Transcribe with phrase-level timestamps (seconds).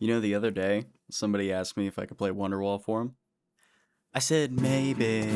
[0.00, 3.16] You know, the other day, somebody asked me if I could play Wonderwall for him.
[4.14, 5.26] I said maybe.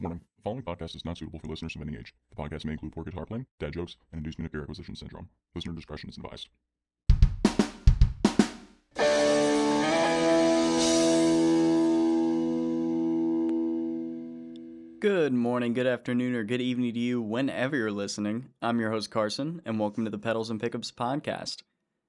[0.00, 0.20] Warning.
[0.36, 2.14] The following podcast is not suitable for listeners of any age.
[2.30, 5.28] The podcast may include poor guitar playing, dad jokes, and inducement of gear acquisition syndrome.
[5.56, 6.48] Listener discretion is advised.
[15.00, 18.50] Good morning, good afternoon, or good evening to you whenever you're listening.
[18.60, 21.62] I'm your host, Carson, and welcome to the Pedals and Pickups podcast.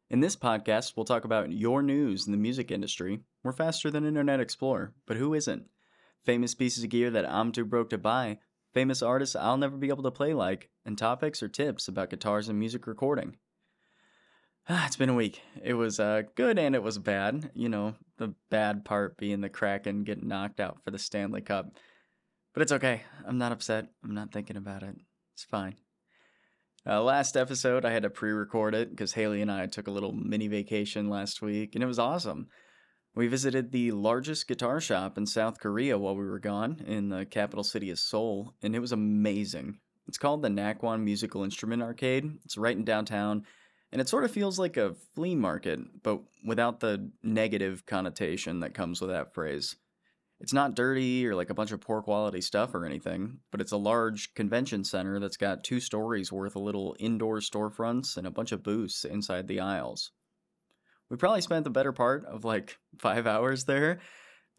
[0.10, 3.22] In this podcast, we'll talk about your news in the music industry.
[3.46, 5.70] We're faster than Internet Explorer, but who isn't?
[6.26, 8.40] Famous pieces of gear that I'm too broke to buy,
[8.74, 12.50] famous artists I'll never be able to play like, and topics or tips about guitars
[12.50, 13.38] and music recording.
[14.68, 15.42] Ah, it's been a week.
[15.64, 17.52] It was uh, good and it was bad.
[17.54, 21.72] You know, the bad part being the Kraken getting knocked out for the Stanley Cup.
[22.54, 23.04] But it's okay.
[23.26, 23.88] I'm not upset.
[24.04, 24.96] I'm not thinking about it.
[25.34, 25.76] It's fine.
[26.86, 29.92] Uh, last episode, I had to pre record it because Haley and I took a
[29.92, 32.48] little mini vacation last week, and it was awesome.
[33.14, 37.26] We visited the largest guitar shop in South Korea while we were gone in the
[37.26, 39.80] capital city of Seoul, and it was amazing.
[40.08, 42.32] It's called the Nakwon Musical Instrument Arcade.
[42.46, 43.44] It's right in downtown,
[43.92, 48.74] and it sort of feels like a flea market, but without the negative connotation that
[48.74, 49.76] comes with that phrase.
[50.42, 53.74] It's not dirty or like a bunch of poor quality stuff or anything, but it's
[53.74, 58.32] a large convention center that's got two stories worth of little indoor storefronts and a
[58.32, 60.12] bunch of booths inside the aisles.
[61.12, 64.00] We probably spent the better part of like five hours there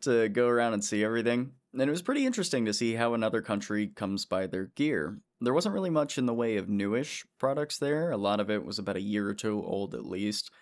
[0.03, 3.43] to go around and see everything, and it was pretty interesting to see how another
[3.43, 5.19] country comes by their gear.
[5.41, 8.65] There wasn't really much in the way of newish products there, a lot of it
[8.65, 10.53] was about a year or two old at least,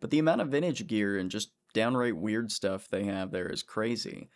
[0.00, 3.64] but the amount of vintage gear and just downright weird stuff they have there is
[3.64, 4.28] crazy.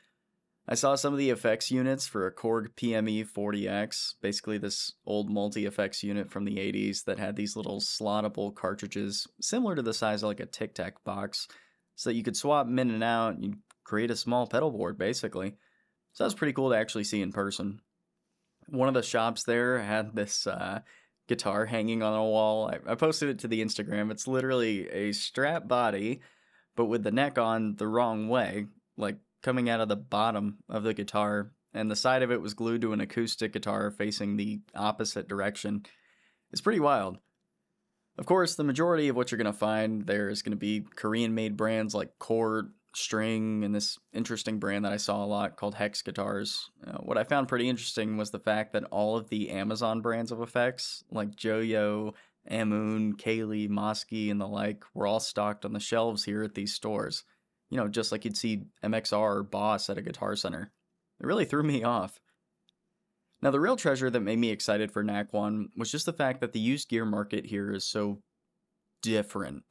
[0.68, 5.28] I saw some of the effects units for a Korg PME 40X, basically this old
[5.28, 9.92] multi effects unit from the 80s that had these little slottable cartridges, similar to the
[9.92, 11.48] size of like a Tic Tac box,
[11.96, 14.96] so that you could swap them in and out and create a small pedal board
[14.96, 15.56] basically.
[16.12, 17.80] So that was pretty cool to actually see in person.
[18.68, 20.80] One of the shops there had this uh,
[21.26, 22.70] guitar hanging on a wall.
[22.70, 24.12] I, I posted it to the Instagram.
[24.12, 26.20] It's literally a Strat body,
[26.76, 28.66] but with the neck on the wrong way,
[28.96, 32.54] like coming out of the bottom of the guitar, and the side of it was
[32.54, 35.84] glued to an acoustic guitar facing the opposite direction.
[36.52, 37.18] It's pretty wild.
[38.18, 40.84] Of course, the majority of what you're going to find there is going to be
[40.96, 45.56] Korean made brands like Cort, String, and this interesting brand that I saw a lot
[45.56, 46.70] called Hex Guitars.
[46.86, 50.30] Uh, what I found pretty interesting was the fact that all of the Amazon brands
[50.30, 52.12] of effects, like Joyo,
[52.46, 56.74] Ammoon, Caline, Mosky, and the like, were all stocked on the shelves here at these
[56.74, 57.24] stores
[57.72, 60.70] you know, just like you'd see MXR or Boss at a guitar center.
[61.18, 62.20] It really threw me off.
[63.40, 66.52] Now, the real treasure that made me excited for Nakwon was just the fact that
[66.52, 68.20] the used gear market here is so
[69.00, 69.62] different.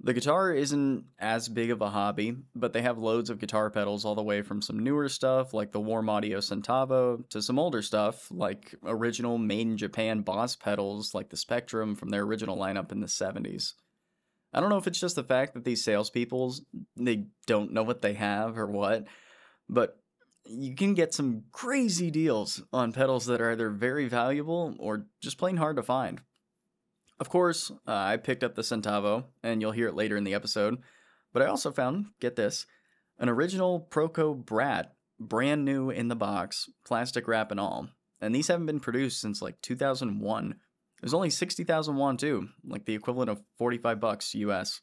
[0.00, 4.04] The guitar isn't as big of a hobby, but they have loads of guitar pedals
[4.04, 7.82] all the way from some newer stuff like the Warm Audio Centavo to some older
[7.82, 12.92] stuff like original made in Japan Boss pedals like the Spectrum from their original lineup
[12.92, 13.72] in the 70s.
[14.52, 16.54] I don't know if it's just the fact that these salespeople
[16.96, 19.06] they don't know what they have or what,
[19.68, 19.98] but
[20.44, 25.38] you can get some crazy deals on pedals that are either very valuable or just
[25.38, 26.22] plain hard to find.
[27.20, 30.34] Of course, uh, I picked up the Centavo, and you'll hear it later in the
[30.34, 30.78] episode,
[31.32, 32.66] but I also found, get this,
[33.18, 37.88] an original Proco Brat, brand new in the box, plastic wrap and all.
[38.20, 40.54] And these haven't been produced since like 2001.
[40.98, 44.80] It was only 60,000 won too, like the equivalent of 45 bucks US.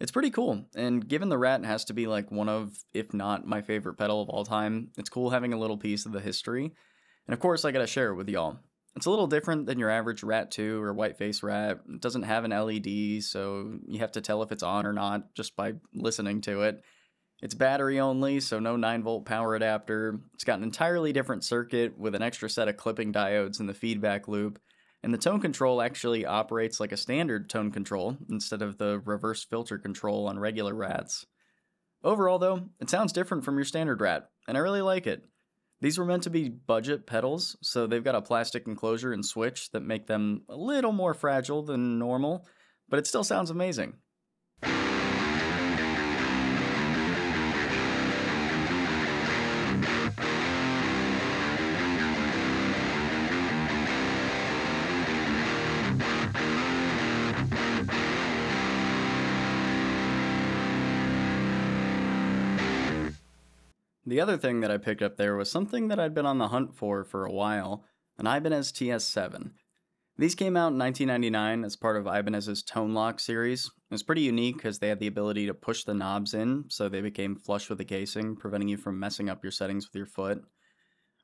[0.00, 3.46] It's pretty cool, and given the Rat has to be like one of, if not
[3.46, 6.72] my favorite pedal of all time, it's cool having a little piece of the history.
[7.28, 8.58] And of course, I gotta share it with y'all.
[8.96, 11.78] It's a little different than your average Rat 2 or Whiteface Rat.
[11.88, 15.34] It doesn't have an LED, so you have to tell if it's on or not
[15.34, 16.82] just by listening to it.
[17.40, 20.20] It's battery only, so no 9 volt power adapter.
[20.34, 23.74] It's got an entirely different circuit with an extra set of clipping diodes in the
[23.74, 24.58] feedback loop
[25.02, 29.44] and the tone control actually operates like a standard tone control instead of the reverse
[29.44, 31.26] filter control on regular rats.
[32.04, 35.24] Overall, though, it sounds different from your standard rat, and I really like it.
[35.80, 39.70] These were meant to be budget pedals, so they've got a plastic enclosure and switch
[39.72, 42.46] that make them a little more fragile than normal,
[42.88, 43.94] but it still sounds amazing.
[64.12, 66.48] The other thing that I picked up there was something that I'd been on the
[66.48, 67.86] hunt for for a while,
[68.18, 69.52] an Ibanez TS7.
[70.18, 73.70] These came out in 1999 as part of Ibanez's Tone Lok series.
[73.90, 77.00] It's pretty unique because they had the ability to push the knobs in so they
[77.00, 80.42] became flush with the casing, preventing you from messing up your settings with your foot.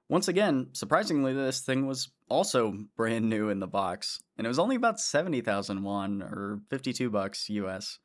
[0.08, 4.58] Once again, surprisingly, this thing was also brand new in the box, and it was
[4.58, 7.98] only about 70,000 won, or 52 bucks US.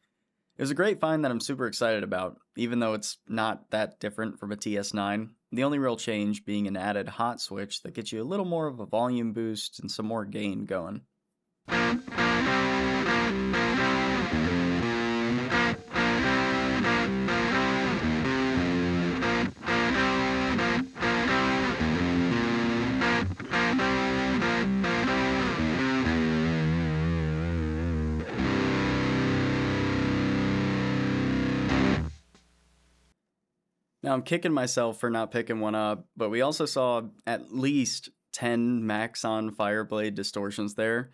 [0.56, 4.00] It was a great find that I'm super excited about, even though it's not that
[4.00, 5.30] different from a TS9.
[5.52, 8.68] The only real change being an added hot switch that gets you a little more
[8.68, 11.02] of a volume boost and some more gain going.
[34.14, 38.86] I'm kicking myself for not picking one up, but we also saw at least 10
[38.86, 41.12] Maxon Fireblade distortions there.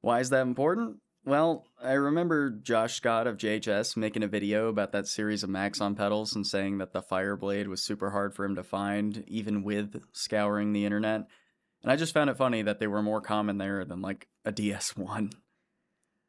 [0.00, 0.98] Why is that important?
[1.24, 5.96] Well, I remember Josh Scott of JHS making a video about that series of Maxon
[5.96, 10.00] pedals and saying that the Fireblade was super hard for him to find, even with
[10.12, 11.26] scouring the internet.
[11.82, 14.52] And I just found it funny that they were more common there than like a
[14.52, 15.32] DS1.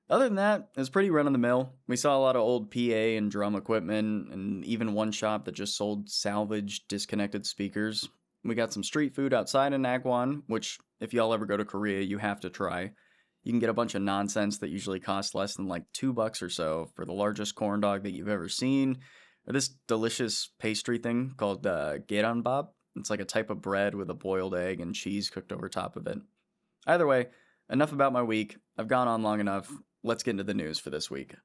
[0.09, 1.73] Other than that, it was pretty run of the mill.
[1.87, 5.51] We saw a lot of old PA and drum equipment, and even one shop that
[5.51, 8.07] just sold salvaged disconnected speakers.
[8.43, 12.01] We got some street food outside in Nakwon, which, if y'all ever go to Korea,
[12.01, 12.91] you have to try.
[13.43, 16.41] You can get a bunch of nonsense that usually costs less than like two bucks
[16.41, 18.99] or so for the largest corn dog that you've ever seen,
[19.45, 22.69] or this delicious pastry thing called uh, geranbap.
[22.95, 25.97] It's like a type of bread with a boiled egg and cheese cooked over top
[25.97, 26.17] of it.
[26.85, 27.27] Either way,
[27.69, 28.57] enough about my week.
[28.77, 29.69] I've gone on long enough
[30.07, 31.35] let's get into the news for this week.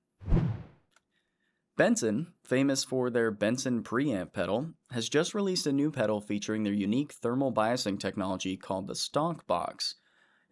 [1.76, 6.72] Benson, famous for their Benson preamp pedal, has just released a new pedal featuring their
[6.72, 9.96] unique thermal biasing technology called the Stonk Box.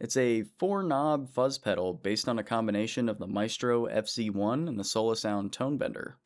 [0.00, 4.80] It's a four knob fuzz pedal based on a combination of the Maestro FZ1 and
[4.80, 6.16] the Sola Sound Tone Bender.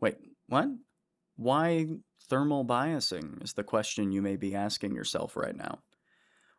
[0.00, 0.16] Wait,
[0.46, 0.68] what?
[1.36, 1.86] Why
[2.30, 5.80] thermal biasing is the question you may be asking yourself right now.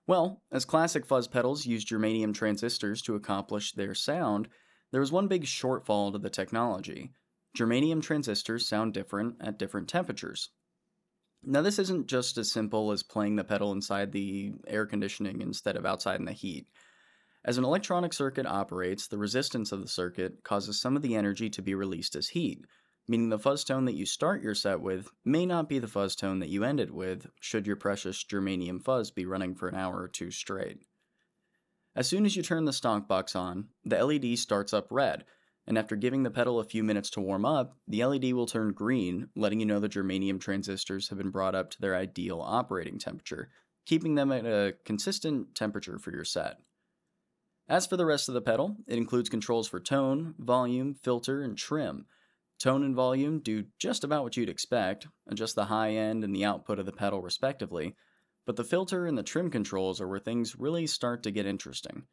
[0.08, 4.48] Well, as classic fuzz pedals used germanium transistors to accomplish their sound,
[4.92, 7.12] there was one big shortfall to the technology.
[7.58, 10.50] Germanium transistors sound different at different temperatures.
[11.44, 15.76] Now, this isn't just as simple as playing the pedal inside the air conditioning instead
[15.76, 16.68] of outside in the heat.
[17.44, 21.50] As an electronic circuit operates, the resistance of the circuit causes some of the energy
[21.50, 22.64] to be released as heat,
[23.08, 26.16] meaning the fuzz tone that you start your set with may not be the fuzz
[26.16, 29.76] tone that you end it with, should your precious germanium fuzz be running for an
[29.76, 30.86] hour or two straight.
[31.96, 35.26] As soon as you turn the stonk box on, the LED starts up red,
[35.68, 38.72] and after giving the pedal a few minutes to warm up, the LED will turn
[38.72, 42.98] green, letting you know the germanium transistors have been brought up to their ideal operating
[42.98, 43.50] temperature,
[43.86, 46.58] keeping them at a consistent temperature for your set.
[47.68, 51.58] As for the rest of the pedal, it includes controls for tone, volume, filter, and
[51.58, 52.06] trim,
[52.62, 56.46] Tone and volume do just about what you'd expect, adjust the high end and the
[56.46, 57.96] output of the pedal respectively,
[58.46, 62.04] but the filter and the trim controls are where things really start to get interesting.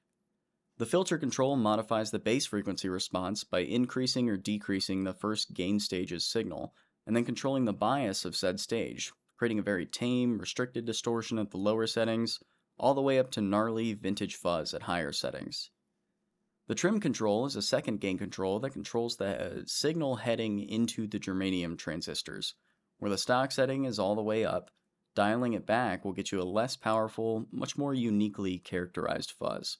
[0.78, 5.80] The filter control modifies the bass frequency response by increasing or decreasing the first gain
[5.80, 6.72] stage's signal,
[7.06, 11.50] and then controlling the bias of said stage, creating a very tame, restricted distortion at
[11.50, 12.40] the lower settings,
[12.78, 15.68] all the way up to gnarly vintage fuzz at higher settings.
[16.68, 21.06] The trim control is a second gain control that controls the uh, signal heading into
[21.06, 22.54] the germanium transistors.
[22.98, 24.70] Where the stock setting is all the way up,
[25.14, 29.78] dialing it back will get you a less powerful, much more uniquely characterized fuzz.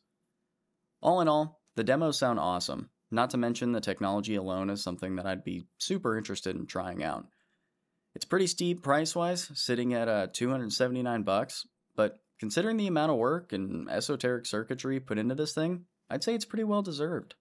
[1.03, 5.17] All in all, the demos sound awesome, not to mention the technology alone is something
[5.17, 7.27] that I'd be super interested in trying out.
[8.15, 11.67] It's pretty steep price-wise, sitting at uh, 279 bucks,
[11.97, 16.35] but considering the amount of work and esoteric circuitry put into this thing, I'd say
[16.35, 17.35] it's pretty well deserved.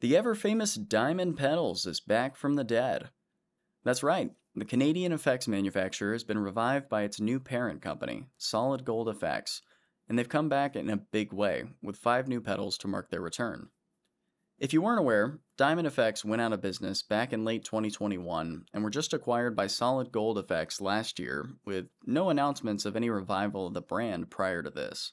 [0.00, 3.10] The ever famous Diamond Pedals is back from the dead.
[3.84, 8.84] That's right, the Canadian effects manufacturer has been revived by its new parent company, Solid
[8.84, 9.62] Gold Effects,
[10.08, 13.20] and they've come back in a big way, with five new pedals to mark their
[13.20, 13.68] return.
[14.58, 18.84] If you weren't aware, Diamond Effects went out of business back in late 2021 and
[18.84, 23.68] were just acquired by Solid Gold Effects last year, with no announcements of any revival
[23.68, 25.12] of the brand prior to this.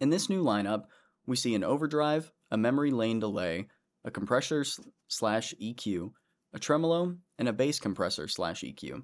[0.00, 0.84] In this new lineup,
[1.26, 3.66] we see an overdrive, a memory lane delay,
[4.02, 4.64] a compressor
[5.08, 6.12] slash EQ,
[6.54, 9.02] a tremolo, and a bass compressor slash EQ.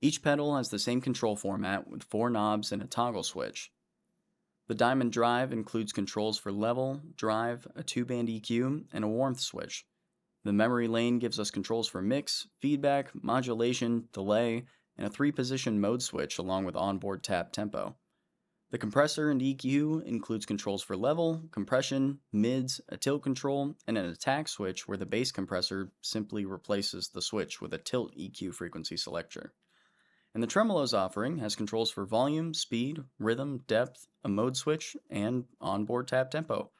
[0.00, 3.70] Each pedal has the same control format with four knobs and a toggle switch.
[4.66, 9.40] The Diamond Drive includes controls for level, drive, a two band EQ, and a warmth
[9.40, 9.84] switch.
[10.44, 14.64] The memory lane gives us controls for mix, feedback, modulation, delay,
[14.96, 17.96] and a three position mode switch along with onboard tap tempo.
[18.74, 24.06] The compressor and EQ includes controls for level, compression, mids, a tilt control, and an
[24.06, 28.96] attack switch where the bass compressor simply replaces the switch with a tilt EQ frequency
[28.96, 29.52] selector.
[30.34, 35.44] And the Tremolo's offering has controls for volume, speed, rhythm, depth, a mode switch, and
[35.60, 36.72] onboard tap tempo.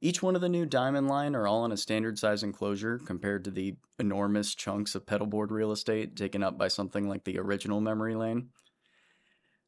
[0.00, 3.42] Each one of the new Diamond line are all in a standard size enclosure compared
[3.46, 7.80] to the enormous chunks of pedalboard real estate taken up by something like the original
[7.80, 8.50] memory lane.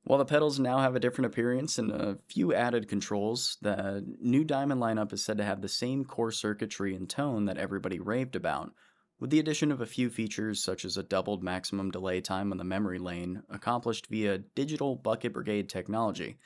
[0.06, 4.44] While the pedals now have a different appearance and a few added controls, the new
[4.44, 8.36] Diamond lineup is said to have the same core circuitry and tone that everybody raved
[8.36, 8.70] about,
[9.18, 12.58] with the addition of a few features such as a doubled maximum delay time on
[12.58, 16.38] the memory lane, accomplished via digital bucket brigade technology,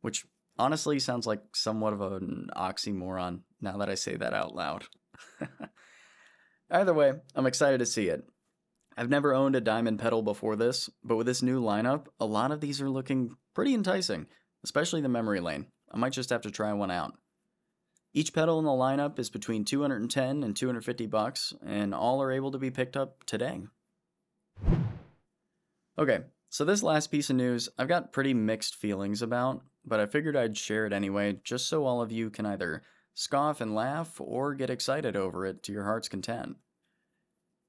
[0.00, 0.26] which
[0.58, 4.86] honestly sounds like somewhat of an oxymoron now that I say that out loud.
[6.68, 8.24] Either way, I'm excited to see it.
[8.96, 12.52] I've never owned a diamond pedal before this, but with this new lineup, a lot
[12.52, 14.26] of these are looking pretty enticing,
[14.62, 15.66] especially the memory lane.
[15.90, 17.14] I might just have to try one out.
[18.12, 22.52] Each pedal in the lineup is between 210 and 250 bucks, and all are able
[22.52, 23.62] to be picked up today.
[25.98, 30.06] Okay, so this last piece of news I've got pretty mixed feelings about, but I
[30.06, 32.82] figured I'd share it anyway, just so all of you can either
[33.14, 36.56] scoff and laugh or get excited over it to your heart's content.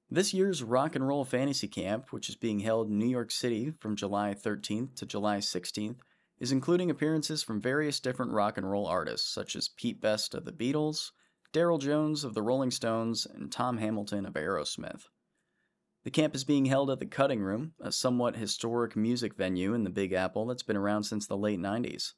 [0.10, 3.74] This year's Rock and Roll Fantasy Camp, which is being held in New York City
[3.80, 5.98] from July 13th to July 16th,
[6.40, 10.46] is including appearances from various different rock and roll artists, such as Pete Best of
[10.46, 11.10] the Beatles,
[11.52, 15.06] Darryl Jones of the Rolling Stones, and Tom Hamilton of Aerosmith.
[16.04, 19.86] The camp is being held at the Cutting Room, a somewhat historic music venue in
[19.86, 22.14] the Big Apple that's been around since the late 90s.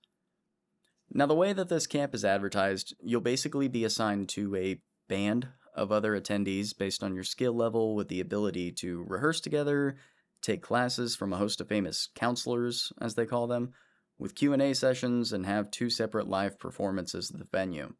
[1.09, 5.47] Now, the way that this camp is advertised, you'll basically be assigned to a band
[5.77, 9.97] of other attendees based on your skill level with the ability to rehearse together,
[10.41, 13.71] take classes from a host of famous counselors, as they call them,
[14.19, 17.93] with Q&A sessions and have two separate live performances at the venue.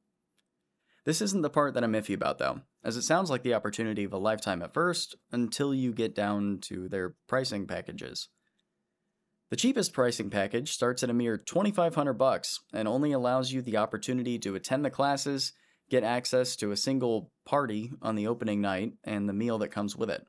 [1.06, 4.04] This isn't the part that I'm iffy about though, as it sounds like the opportunity
[4.04, 8.28] of a lifetime at first until you get down to their pricing packages.
[9.50, 13.78] The cheapest pricing package starts at a mere 2500 bucks and only allows you the
[13.78, 15.54] opportunity to attend the classes
[15.90, 19.96] get access to a single party on the opening night and the meal that comes
[19.96, 20.26] with it.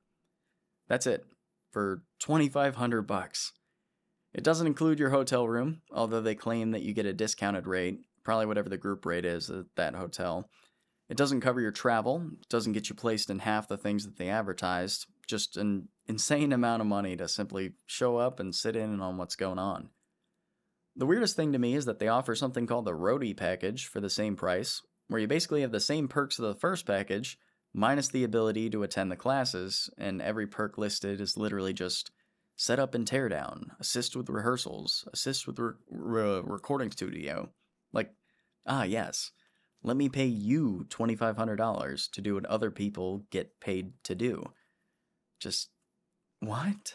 [0.88, 1.24] That's it
[1.70, 3.52] for 2500 bucks.
[4.32, 8.00] It doesn't include your hotel room, although they claim that you get a discounted rate,
[8.24, 10.48] probably whatever the group rate is at that hotel.
[11.08, 14.28] It doesn't cover your travel, doesn't get you placed in half the things that they
[14.28, 19.16] advertised, just an insane amount of money to simply show up and sit in on
[19.16, 19.90] what's going on.
[20.94, 24.00] The weirdest thing to me is that they offer something called the roadie package for
[24.00, 27.38] the same price, where you basically have the same perks of the first package,
[27.74, 32.10] minus the ability to attend the classes, and every perk listed is literally just
[32.56, 37.50] set up and tear down, assist with rehearsals, assist with re- re- recording studio.
[37.92, 38.10] Like,
[38.66, 39.30] ah, yes,
[39.82, 44.44] let me pay you $2,500 to do what other people get paid to do.
[45.38, 45.70] Just,
[46.40, 46.94] what?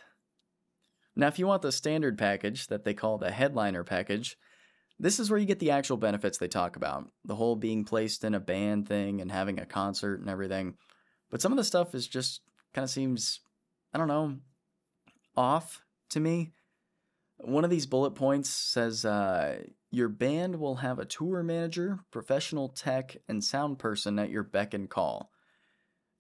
[1.15, 4.37] Now, if you want the standard package that they call the headliner package,
[4.99, 8.23] this is where you get the actual benefits they talk about the whole being placed
[8.23, 10.75] in a band thing and having a concert and everything.
[11.29, 12.41] But some of the stuff is just
[12.73, 13.39] kind of seems,
[13.93, 14.37] I don't know,
[15.35, 15.81] off
[16.11, 16.51] to me.
[17.37, 22.69] One of these bullet points says uh, your band will have a tour manager, professional
[22.69, 25.31] tech, and sound person at your beck and call.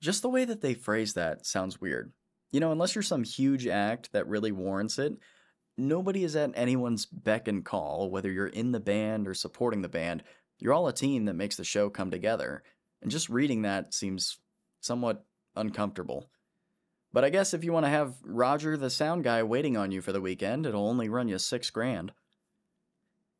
[0.01, 2.11] Just the way that they phrase that sounds weird.
[2.51, 5.13] You know, unless you're some huge act that really warrants it,
[5.77, 9.89] nobody is at anyone's beck and call, whether you're in the band or supporting the
[9.89, 10.23] band.
[10.59, 12.63] You're all a team that makes the show come together.
[13.01, 14.37] And just reading that seems
[14.79, 15.25] somewhat
[15.55, 16.29] uncomfortable.
[17.11, 20.01] But I guess if you want to have Roger the sound guy waiting on you
[20.01, 22.11] for the weekend, it'll only run you 6 grand.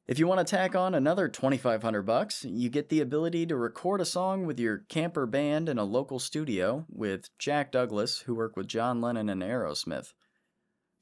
[0.06, 4.02] If you want to tack on another 2500 bucks, you get the ability to record
[4.02, 8.58] a song with your camper band in a local studio with Jack Douglas, who worked
[8.58, 10.12] with John Lennon and Aerosmith.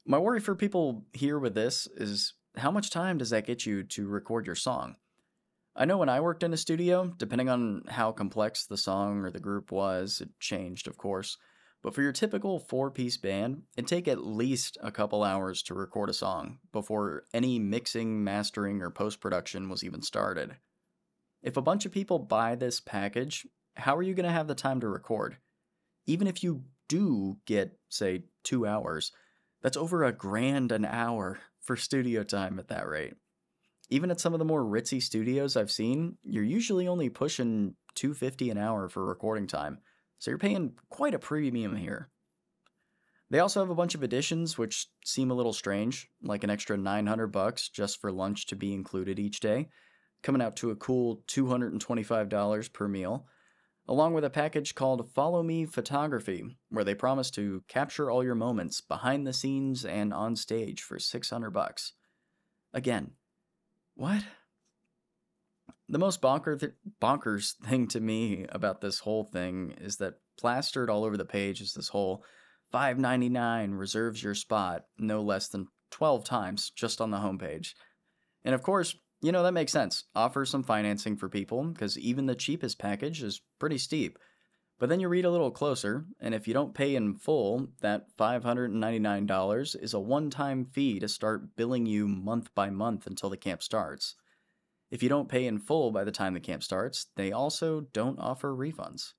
[0.04, 3.84] My worry for people here with this is how much time does that get you
[3.84, 4.96] to record your song?
[5.76, 9.30] I know when I worked in a studio, depending on how complex the song or
[9.30, 11.38] the group was, it changed, of course.
[11.82, 15.74] But for your typical four piece band, it'd take at least a couple hours to
[15.74, 20.56] record a song before any mixing, mastering, or post production was even started.
[21.42, 24.54] If a bunch of people buy this package, how are you going to have the
[24.54, 25.38] time to record?
[26.06, 29.12] Even if you do get, say, two hours,
[29.62, 33.14] that's over a grand an hour for studio time at that rate.
[33.90, 38.50] Even at some of the more ritzy studios I've seen, you're usually only pushing 250
[38.50, 39.78] an hour for recording time.
[40.18, 42.08] So you're paying quite a premium here.
[43.30, 46.76] They also have a bunch of additions which seem a little strange, like an extra
[46.76, 49.68] 900 bucks just for lunch to be included each day,
[50.22, 53.26] coming out to a cool $225 per meal,
[53.88, 58.34] along with a package called Follow Me Photography, where they promise to capture all your
[58.34, 61.92] moments behind the scenes and on stage for 600 bucks.
[62.72, 63.12] Again,
[63.94, 64.22] what?
[65.88, 70.88] The most bonker th- bonkers thing to me about this whole thing is that plastered
[70.88, 72.24] all over the page is this whole
[72.72, 77.74] 5.99 reserves your spot no less than 12 times just on the homepage.
[78.44, 80.04] And of course, you know that makes sense.
[80.14, 84.18] Offer some financing for people because even the cheapest package is pretty steep.
[84.78, 88.06] But then you read a little closer, and if you don't pay in full, that
[88.18, 93.36] $599 is a one time fee to start billing you month by month until the
[93.36, 94.16] camp starts.
[94.90, 98.18] If you don't pay in full by the time the camp starts, they also don't
[98.18, 99.12] offer refunds.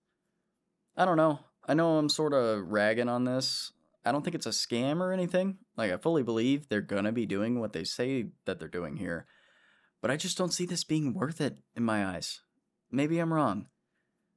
[0.97, 1.39] I don't know.
[1.65, 3.71] I know I'm sort of ragging on this.
[4.03, 5.59] I don't think it's a scam or anything.
[5.77, 9.27] Like, I fully believe they're gonna be doing what they say that they're doing here.
[10.03, 12.41] But I just don't see this being worth it in my eyes.
[12.91, 13.67] Maybe I'm wrong.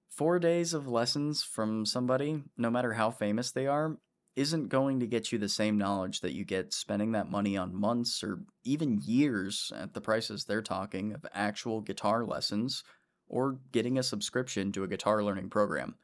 [0.08, 3.98] Four days of lessons from somebody, no matter how famous they are,
[4.36, 7.74] isn't going to get you the same knowledge that you get spending that money on
[7.74, 12.84] months or even years at the prices they're talking of actual guitar lessons
[13.26, 15.96] or getting a subscription to a guitar learning program.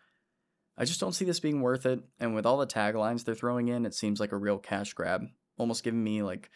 [0.76, 3.68] I just don't see this being worth it, and with all the taglines they're throwing
[3.68, 5.22] in, it seems like a real cash grab,
[5.56, 6.50] almost giving me like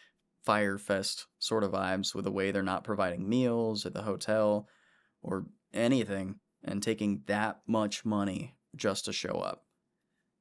[0.47, 4.65] Fyre Fest sort of vibes with the way they're not providing meals at the hotel
[5.21, 9.65] or anything and taking that much money just to show up.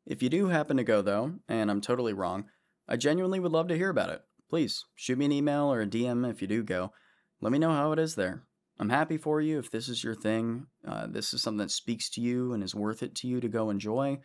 [0.07, 2.45] If you do happen to go though, and I'm totally wrong,
[2.87, 4.23] I genuinely would love to hear about it.
[4.49, 6.93] Please shoot me an email or a DM if you do go.
[7.41, 8.45] Let me know how it is there.
[8.79, 10.69] I'm happy for you if this is your thing.
[10.87, 13.49] Uh, this is something that speaks to you and is worth it to you to
[13.49, 14.21] go enjoy.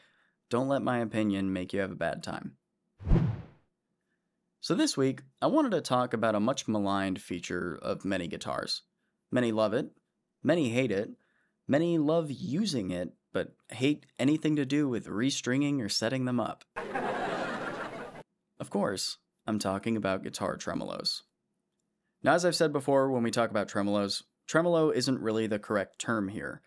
[0.51, 2.57] Don't let my opinion make you have a bad time.
[4.63, 8.83] So, this week, I wanted to talk about a much maligned feature of many guitars.
[9.31, 9.89] Many love it,
[10.43, 11.09] many hate it,
[11.67, 16.63] many love using it, but hate anything to do with restringing or setting them up.
[18.59, 21.21] of course, I'm talking about guitar tremolos.
[22.21, 25.97] Now, as I've said before, when we talk about tremolos, tremolo isn't really the correct
[25.97, 26.61] term here.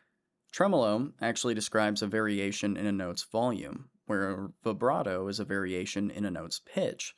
[0.51, 6.25] Tremolo actually describes a variation in a note's volume, where vibrato is a variation in
[6.25, 7.15] a note's pitch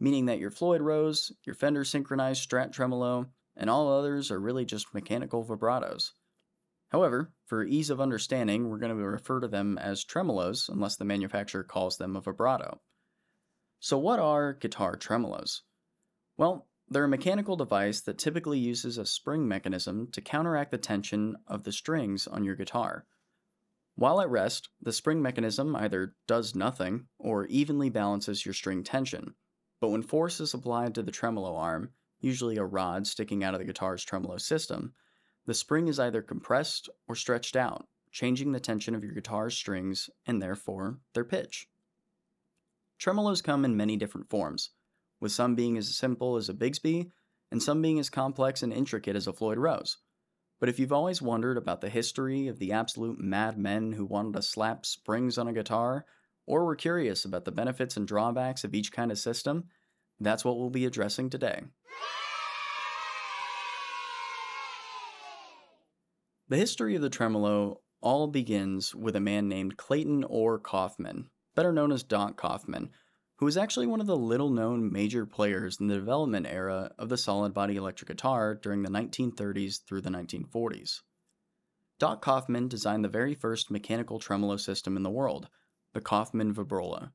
[0.00, 4.64] meaning that your Floyd Rose, your Fender synchronized Strat tremolo, and all others are really
[4.64, 6.10] just mechanical vibratos.
[6.88, 11.04] However, for ease of understanding, we're going to refer to them as tremolos unless the
[11.04, 12.80] manufacturer calls them a vibrato.
[13.78, 15.60] So, what are guitar tremolos?
[16.36, 21.36] Well, they're a mechanical device that typically uses a spring mechanism to counteract the tension
[21.46, 23.06] of the strings on your guitar.
[23.94, 29.34] While at rest, the spring mechanism either does nothing or evenly balances your string tension,
[29.80, 31.90] but when force is applied to the tremolo arm,
[32.20, 34.92] usually a rod sticking out of the guitar's tremolo system,
[35.46, 40.10] the spring is either compressed or stretched out, changing the tension of your guitar's strings
[40.26, 41.68] and therefore their pitch.
[43.00, 44.70] Tremolos come in many different forms,
[45.18, 47.10] with some being as simple as a Bigsby
[47.50, 49.96] and some being as complex and intricate as a Floyd Rose.
[50.60, 54.42] But if you've always wondered about the history of the absolute madmen who wanted to
[54.42, 56.04] slap springs on a guitar
[56.50, 59.66] or were curious about the benefits and drawbacks of each kind of system,
[60.18, 61.62] that's what we'll be addressing today.
[66.48, 71.72] The history of the tremolo all begins with a man named Clayton Orr Kauffman, better
[71.72, 72.90] known as Doc Kauffman,
[73.36, 77.08] who was actually one of the little known major players in the development era of
[77.08, 81.02] the solid body electric guitar during the 1930s through the 1940s.
[82.00, 85.48] Doc Kauffman designed the very first mechanical tremolo system in the world,
[85.92, 87.10] the Kauffman Vibrola.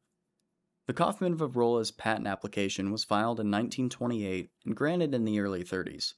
[0.88, 6.14] The Kauffman Vibrola's patent application was filed in 1928 and granted in the early 30s.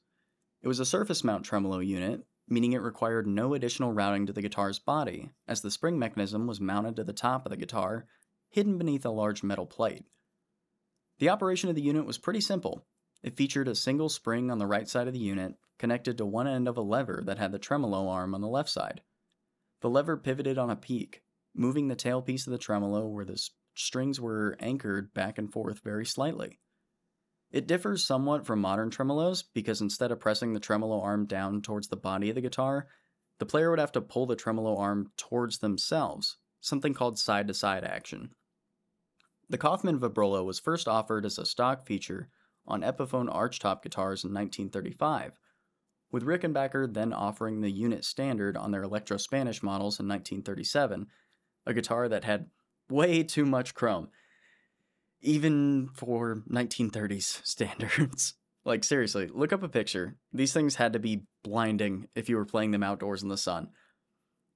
[0.61, 4.41] It was a surface mount tremolo unit, meaning it required no additional routing to the
[4.41, 8.07] guitar's body, as the spring mechanism was mounted to the top of the guitar,
[8.49, 10.05] hidden beneath a large metal plate.
[11.19, 12.87] The operation of the unit was pretty simple.
[13.21, 16.47] It featured a single spring on the right side of the unit, connected to one
[16.47, 19.01] end of a lever that had the tremolo arm on the left side.
[19.81, 21.23] The lever pivoted on a peak,
[21.57, 23.41] moving the tailpiece of the tremolo where the
[23.75, 26.59] strings were anchored back and forth very slightly.
[27.51, 31.87] It differs somewhat from modern tremolos because instead of pressing the tremolo arm down towards
[31.87, 32.87] the body of the guitar,
[33.39, 37.53] the player would have to pull the tremolo arm towards themselves, something called side to
[37.53, 38.31] side action.
[39.49, 42.29] The Kauffman Vibrola was first offered as a stock feature
[42.65, 45.33] on Epiphone archtop guitars in 1935,
[46.11, 51.07] with Rickenbacker then offering the unit standard on their Electro Spanish models in 1937
[51.67, 52.47] a guitar that had
[52.89, 54.09] way too much chrome.
[55.21, 58.35] even for 1930s standards.
[58.65, 60.15] like, seriously, look up a picture.
[60.31, 63.69] These things had to be blinding if you were playing them outdoors in the sun.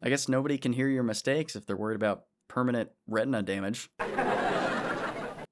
[0.02, 3.90] I guess nobody can hear your mistakes if they're worried about permanent retina damage.
[4.00, 5.46] the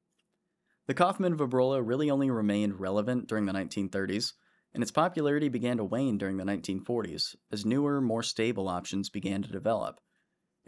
[0.93, 4.33] Kauffman Vibrola really only remained relevant during the 1930s,
[4.73, 9.41] and its popularity began to wane during the 1940s as newer, more stable options began
[9.41, 9.99] to develop.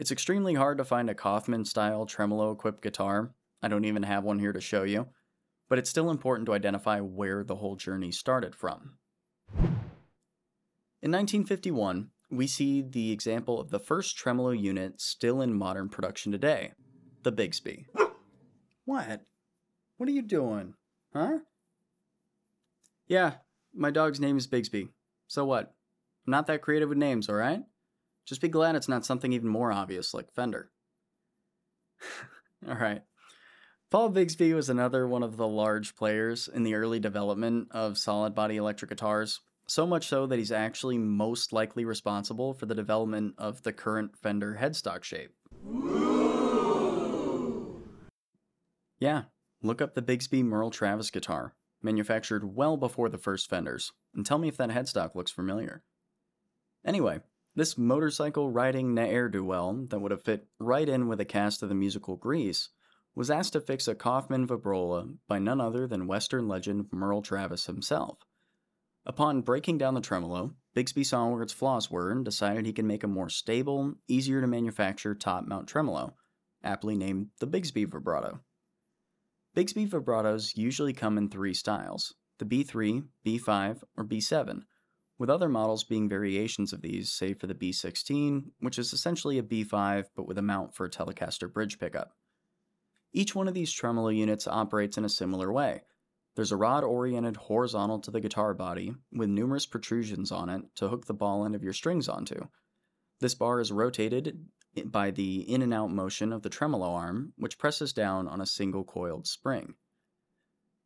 [0.01, 3.35] It's extremely hard to find a Kauffman style tremolo equipped guitar.
[3.61, 5.09] I don't even have one here to show you,
[5.69, 8.97] but it's still important to identify where the whole journey started from.
[11.03, 16.31] In 1951, we see the example of the first tremolo unit still in modern production
[16.31, 16.71] today
[17.21, 17.85] the Bigsby.
[18.85, 19.21] What?
[19.97, 20.73] What are you doing?
[21.13, 21.37] Huh?
[23.05, 23.33] Yeah,
[23.71, 24.87] my dog's name is Bigsby.
[25.27, 25.75] So what?
[26.25, 27.61] I'm not that creative with names, alright?
[28.31, 30.71] Just be glad it's not something even more obvious like Fender.
[32.65, 33.01] alright.
[33.89, 38.33] Paul Bigsby was another one of the large players in the early development of solid
[38.33, 43.35] body electric guitars, so much so that he's actually most likely responsible for the development
[43.37, 45.33] of the current Fender headstock shape.
[48.97, 49.23] Yeah,
[49.61, 54.37] look up the Bigsby Merle Travis guitar, manufactured well before the first Fenders, and tell
[54.37, 55.83] me if that headstock looks familiar.
[56.85, 57.19] Anyway,
[57.55, 61.61] this motorcycle riding ne'er do well that would have fit right in with the cast
[61.61, 62.69] of the musical Grease
[63.13, 67.65] was asked to fix a Kauffman Vibrola by none other than Western legend Merle Travis
[67.65, 68.19] himself.
[69.05, 72.85] Upon breaking down the tremolo, Bigsby saw where its flaws were and decided he could
[72.85, 76.15] make a more stable, easier to manufacture top mount tremolo,
[76.63, 78.39] aptly named the Bigsby vibrato.
[79.55, 84.63] Bigsby vibratos usually come in three styles the B3, B5, or B7,
[85.21, 89.43] with other models being variations of these, save for the B16, which is essentially a
[89.43, 92.15] B5 but with a mount for a Telecaster bridge pickup.
[93.13, 95.83] Each one of these tremolo units operates in a similar way,
[96.35, 100.87] there's a rod oriented horizontal to the guitar body with numerous protrusions on it to
[100.87, 102.47] hook the ball end of your strings onto.
[103.19, 104.47] This bar is rotated
[104.85, 108.47] by the in and out motion of the tremolo arm, which presses down on a
[108.47, 109.75] single coiled spring.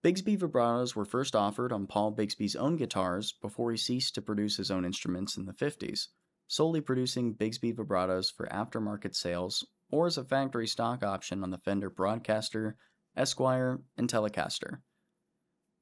[0.06, 4.56] Bigsby vibratos were first offered on Paul Bigsby's own guitars before he ceased to produce
[4.56, 6.10] his own instruments in the 50s,
[6.46, 11.58] solely producing Bigsby vibratos for aftermarket sales or as a factory stock option on the
[11.58, 12.78] Fender Broadcaster,
[13.18, 14.82] Esquire, and Telecaster.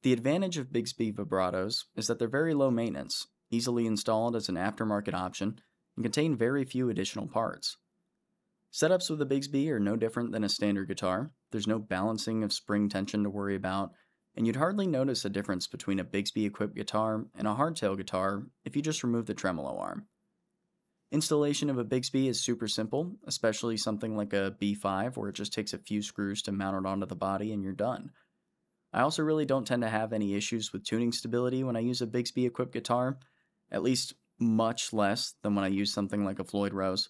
[0.04, 4.56] The advantage of Bigsby vibratos is that they're very low maintenance, easily installed as an
[4.56, 5.60] aftermarket option,
[5.98, 7.76] and contain very few additional parts.
[8.72, 11.32] Setups with a Bigsby are no different than a standard guitar.
[11.52, 13.92] There's no balancing of spring tension to worry about,
[14.36, 18.44] and you'd hardly notice a difference between a Bigsby equipped guitar and a hardtail guitar
[18.66, 20.08] if you just remove the tremolo arm.
[21.12, 25.54] Installation of a Bigsby is super simple, especially something like a B5 where it just
[25.54, 28.10] takes a few screws to mount it onto the body and you're done.
[28.92, 32.02] I also really don't tend to have any issues with tuning stability when I use
[32.02, 33.20] a Bigsby equipped guitar,
[33.72, 37.10] at least much less than when I use something like a Floyd Rose.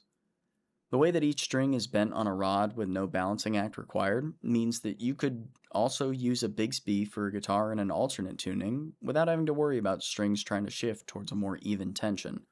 [0.93, 4.31] The way that each string is bent on a rod with no balancing act required
[4.43, 8.93] means that you could also use a Bigsby for a guitar in an alternate tuning
[9.01, 12.43] without having to worry about strings trying to shift towards a more even tension.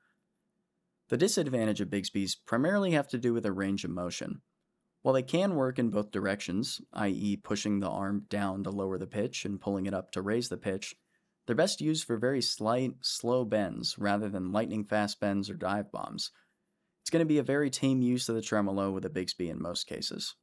[1.09, 4.41] The disadvantage of Bigsby's primarily have to do with the range of motion.
[5.03, 9.05] While they can work in both directions, i.e., pushing the arm down to lower the
[9.05, 10.95] pitch and pulling it up to raise the pitch,
[11.45, 15.91] they're best used for very slight, slow bends rather than lightning fast bends or dive
[15.91, 16.31] bombs.
[17.11, 19.61] It's going to be a very tame use of the tremolo with a Bigsby in
[19.61, 20.33] most cases.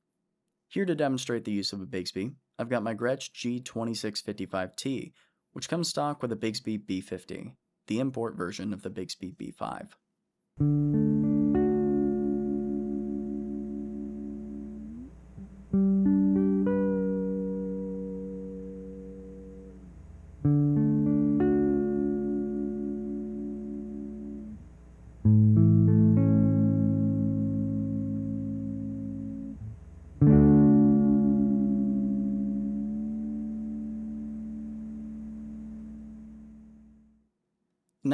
[0.69, 3.31] Here to demonstrate the use of a Bigsby, I've got my Gretsch
[3.65, 5.13] G2655T,
[5.55, 7.55] which comes stock with a Bigsby B50,
[7.87, 11.38] the import version of the Bigsby B5.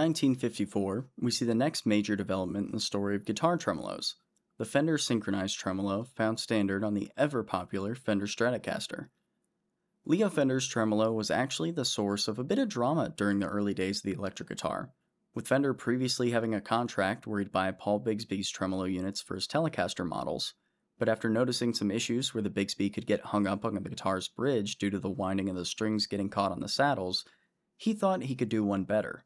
[0.05, 4.17] 1954, we see the next major development in the story of guitar tremolos
[4.59, 9.09] the Fender synchronized tremolo found standard on the ever popular Fender Stratocaster.
[10.05, 13.73] Leo Fender's tremolo was actually the source of a bit of drama during the early
[13.73, 14.93] days of the electric guitar,
[15.35, 19.49] with Fender previously having a contract where he'd buy Paul Bigsby's tremolo units for his
[19.49, 20.53] Telecaster models,
[20.99, 24.29] but after noticing some issues where the Bigsby could get hung up on the guitar's
[24.29, 27.25] bridge due to the winding of the strings getting caught on the saddles,
[27.79, 29.25] he thought he could do one better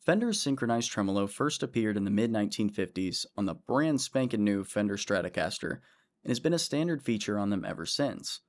[0.00, 4.96] Fender's synchronized tremolo first appeared in the mid 1950s on the brand spanking new Fender
[4.96, 5.80] Stratocaster
[6.24, 8.40] and has been a standard feature on them ever since.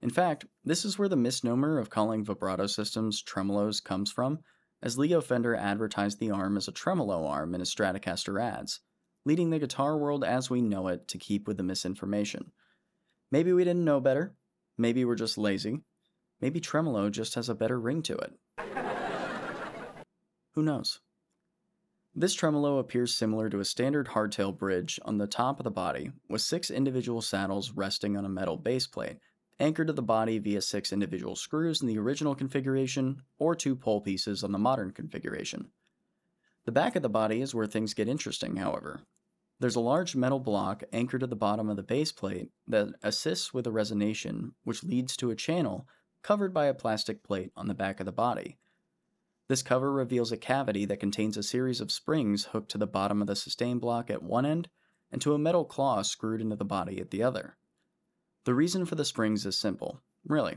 [0.00, 4.38] In fact, this is where the misnomer of calling vibrato systems tremolos comes from,
[4.82, 8.78] as Leo Fender advertised the arm as a tremolo arm in his Stratocaster ads,
[9.24, 12.52] leading the guitar world as we know it to keep with the misinformation.
[13.32, 14.36] Maybe we didn't know better,
[14.78, 15.80] maybe we're just lazy,
[16.40, 18.38] maybe tremolo just has a better ring to it.
[20.54, 21.00] Who knows?
[22.14, 26.12] This tremolo appears similar to a standard hardtail bridge on the top of the body,
[26.28, 29.18] with six individual saddles resting on a metal base plate,
[29.58, 34.00] anchored to the body via six individual screws in the original configuration, or two pole
[34.00, 35.70] pieces on the modern configuration.
[36.66, 39.00] The back of the body is where things get interesting, however.
[39.58, 43.52] There's a large metal block anchored to the bottom of the base plate that assists
[43.52, 45.88] with a resonation, which leads to a channel
[46.22, 48.58] covered by a plastic plate on the back of the body.
[49.46, 53.20] This cover reveals a cavity that contains a series of springs hooked to the bottom
[53.20, 54.68] of the sustain block at one end
[55.12, 57.56] and to a metal claw screwed into the body at the other.
[58.44, 60.56] The reason for the springs is simple, really.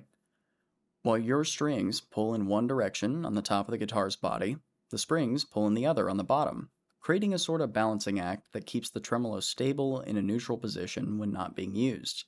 [1.04, 4.58] While your strings pull in one direction on the top of the guitar's body,
[4.90, 6.70] the springs pull in the other on the bottom,
[7.02, 11.18] creating a sort of balancing act that keeps the tremolo stable in a neutral position
[11.18, 12.26] when not being used.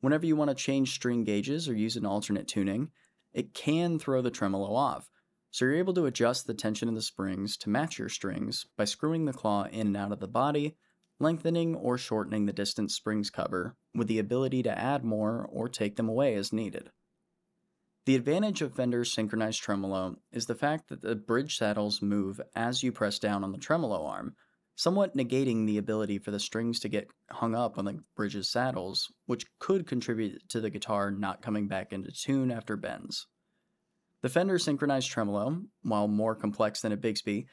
[0.00, 2.90] Whenever you want to change string gauges or use an alternate tuning,
[3.32, 5.10] it can throw the tremolo off,
[5.54, 8.84] so you're able to adjust the tension of the springs to match your strings by
[8.84, 10.76] screwing the claw in and out of the body,
[11.20, 15.94] lengthening or shortening the distance springs cover with the ability to add more or take
[15.94, 16.90] them away as needed.
[18.04, 22.82] The advantage of Fender's synchronized tremolo is the fact that the bridge saddles move as
[22.82, 24.34] you press down on the tremolo arm,
[24.74, 29.08] somewhat negating the ability for the strings to get hung up on the bridge's saddles,
[29.26, 33.28] which could contribute to the guitar not coming back into tune after bends.
[34.24, 37.44] The Fender synchronized tremolo, while more complex than a Bigsby,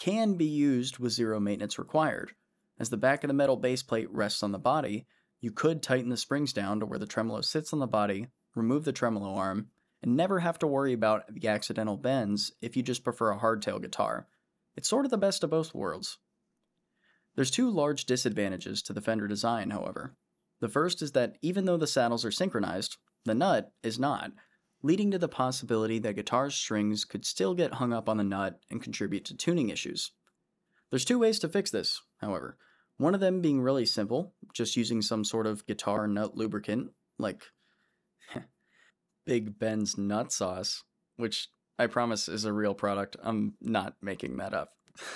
[0.00, 2.32] can be used with zero maintenance required.
[2.80, 5.06] As the back of the metal base plate rests on the body,
[5.40, 8.84] you could tighten the springs down to where the tremolo sits on the body, remove
[8.84, 9.68] the tremolo arm,
[10.02, 13.80] and never have to worry about the accidental bends if you just prefer a hardtail
[13.80, 14.26] guitar.
[14.74, 16.18] It's sort of the best of both worlds.
[17.36, 20.16] There's two large disadvantages to the Fender design, however.
[20.58, 24.32] The first is that even though the saddles are synchronized, the nut is not,
[24.86, 28.60] leading to the possibility that guitar strings could still get hung up on the nut
[28.70, 30.12] and contribute to tuning issues.
[30.90, 32.56] There's two ways to fix this, however.
[32.96, 37.42] One of them being really simple, just using some sort of guitar nut lubricant, like
[39.26, 40.84] Big Bends nut sauce,
[41.16, 41.48] which
[41.80, 43.16] I promise is a real product.
[43.20, 44.70] I'm not making that up.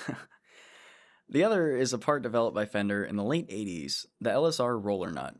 [1.29, 5.11] the other is a part developed by Fender in the late 80s, the LSR roller
[5.11, 5.35] nut.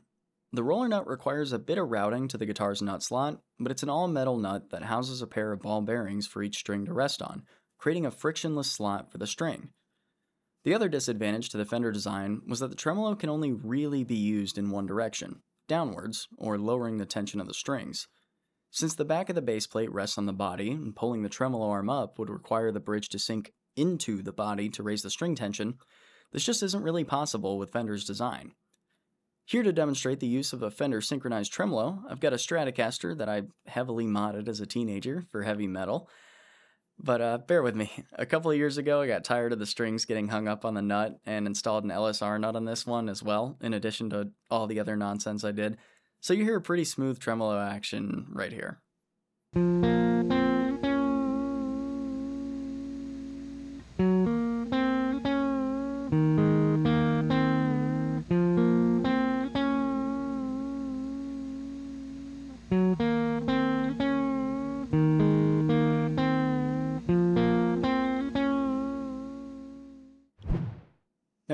[0.54, 3.84] The roller nut requires a bit of routing to the guitar's nut slot, but it's
[3.84, 6.94] an all metal nut that houses a pair of ball bearings for each string to
[6.94, 7.44] rest on,
[7.78, 9.70] creating a frictionless slot for the string.
[10.64, 14.16] The other disadvantage to the Fender design was that the tremolo can only really be
[14.16, 18.08] used in one direction, downwards, or lowering the tension of the strings.
[18.72, 21.70] Since the back of the base plate rests on the body, and pulling the tremolo
[21.70, 25.34] arm up would require the bridge to sink into the body to raise the string
[25.34, 25.78] tension,
[26.34, 28.54] this just isn't really possible with Fender's design.
[29.52, 33.28] Here to demonstrate the use of a Fender synchronized tremolo, I've got a Stratocaster that
[33.28, 36.08] I heavily modded as a teenager for heavy metal.
[36.98, 37.92] But uh, bear with me.
[38.14, 40.74] A couple of years ago, I got tired of the strings getting hung up on
[40.74, 44.30] the nut and installed an LSR nut on this one as well, in addition to
[44.50, 45.78] all the other nonsense I did.
[46.22, 48.80] So you hear a pretty smooth tremolo action right here.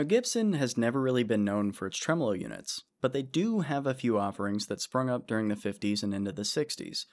[0.08, 3.94] Gibson has never really been known for its tremolo units, but they do have a
[3.94, 7.06] few offerings that sprung up during the 50s and into the 60s.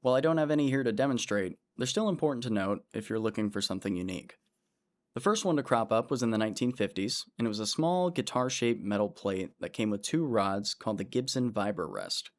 [0.00, 3.20] While I don't have any here to demonstrate, they're still important to note if you're
[3.20, 4.34] looking for something unique.
[5.14, 8.10] The first one to crop up was in the 1950s, and it was a small
[8.10, 12.30] guitar shaped metal plate that came with two rods called the Gibson Vibrarest.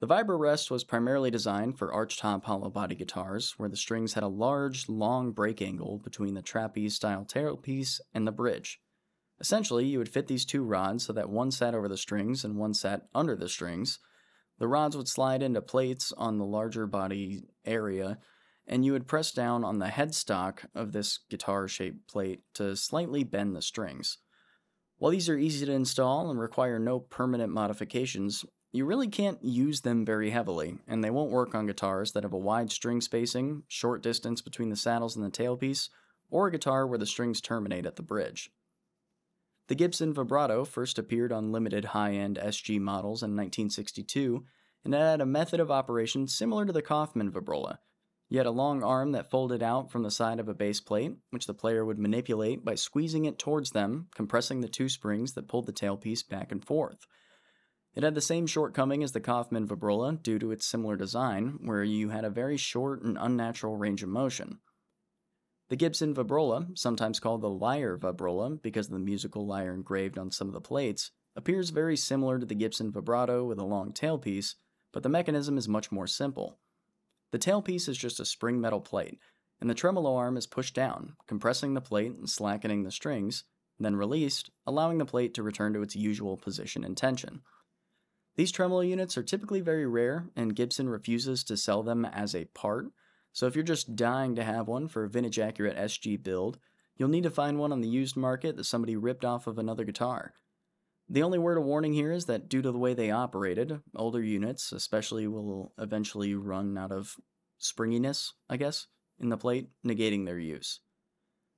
[0.00, 4.28] The Vibrarest was primarily designed for archtop hollow body guitars, where the strings had a
[4.28, 8.80] large, long break angle between the trapeze style tailpiece and the bridge.
[9.40, 12.56] Essentially, you would fit these two rods so that one sat over the strings and
[12.56, 13.98] one sat under the strings.
[14.58, 18.18] The rods would slide into plates on the larger body area,
[18.66, 23.22] and you would press down on the headstock of this guitar shaped plate to slightly
[23.22, 24.18] bend the strings.
[24.98, 29.82] While these are easy to install and require no permanent modifications, you really can't use
[29.82, 33.62] them very heavily, and they won't work on guitars that have a wide string spacing,
[33.68, 35.88] short distance between the saddles and the tailpiece,
[36.28, 38.50] or a guitar where the strings terminate at the bridge.
[39.68, 44.44] The Gibson Vibrato first appeared on limited high end SG models in 1962,
[44.82, 47.76] and it had a method of operation similar to the Kauffman vibrola.
[48.30, 51.16] You had a long arm that folded out from the side of a base plate,
[51.30, 55.48] which the player would manipulate by squeezing it towards them, compressing the two springs that
[55.48, 57.06] pulled the tailpiece back and forth.
[57.94, 61.84] It had the same shortcoming as the Kauffman vibrola due to its similar design, where
[61.84, 64.60] you had a very short and unnatural range of motion.
[65.68, 70.30] The Gibson vibrola, sometimes called the lyre vibrola because of the musical lyre engraved on
[70.30, 74.54] some of the plates, appears very similar to the Gibson vibrato with a long tailpiece,
[74.92, 76.58] but the mechanism is much more simple.
[77.32, 79.18] The tailpiece is just a spring metal plate,
[79.60, 83.44] and the tremolo arm is pushed down, compressing the plate and slackening the strings,
[83.78, 87.42] then released, allowing the plate to return to its usual position and tension.
[88.36, 92.46] These tremolo units are typically very rare, and Gibson refuses to sell them as a
[92.46, 92.86] part,
[93.32, 96.58] so if you're just dying to have one for a vintage accurate SG build,
[96.96, 99.84] you'll need to find one on the used market that somebody ripped off of another
[99.84, 100.32] guitar.
[101.08, 104.22] The only word of warning here is that due to the way they operated, older
[104.22, 107.16] units especially will eventually run out of
[107.58, 108.86] springiness, I guess,
[109.18, 110.80] in the plate, negating their use.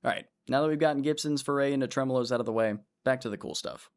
[0.05, 3.29] Alright, now that we've gotten Gibson's foray into tremolos out of the way, back to
[3.29, 3.89] the cool stuff.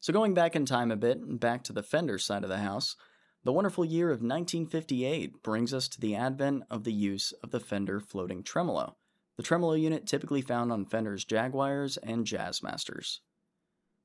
[0.00, 2.58] So going back in time a bit, and back to the Fender side of the
[2.58, 2.96] house,
[3.42, 7.60] the wonderful year of 1958 brings us to the advent of the use of the
[7.60, 8.96] Fender floating tremolo,
[9.36, 13.20] the tremolo unit typically found on Fender's Jaguars and Jazzmasters.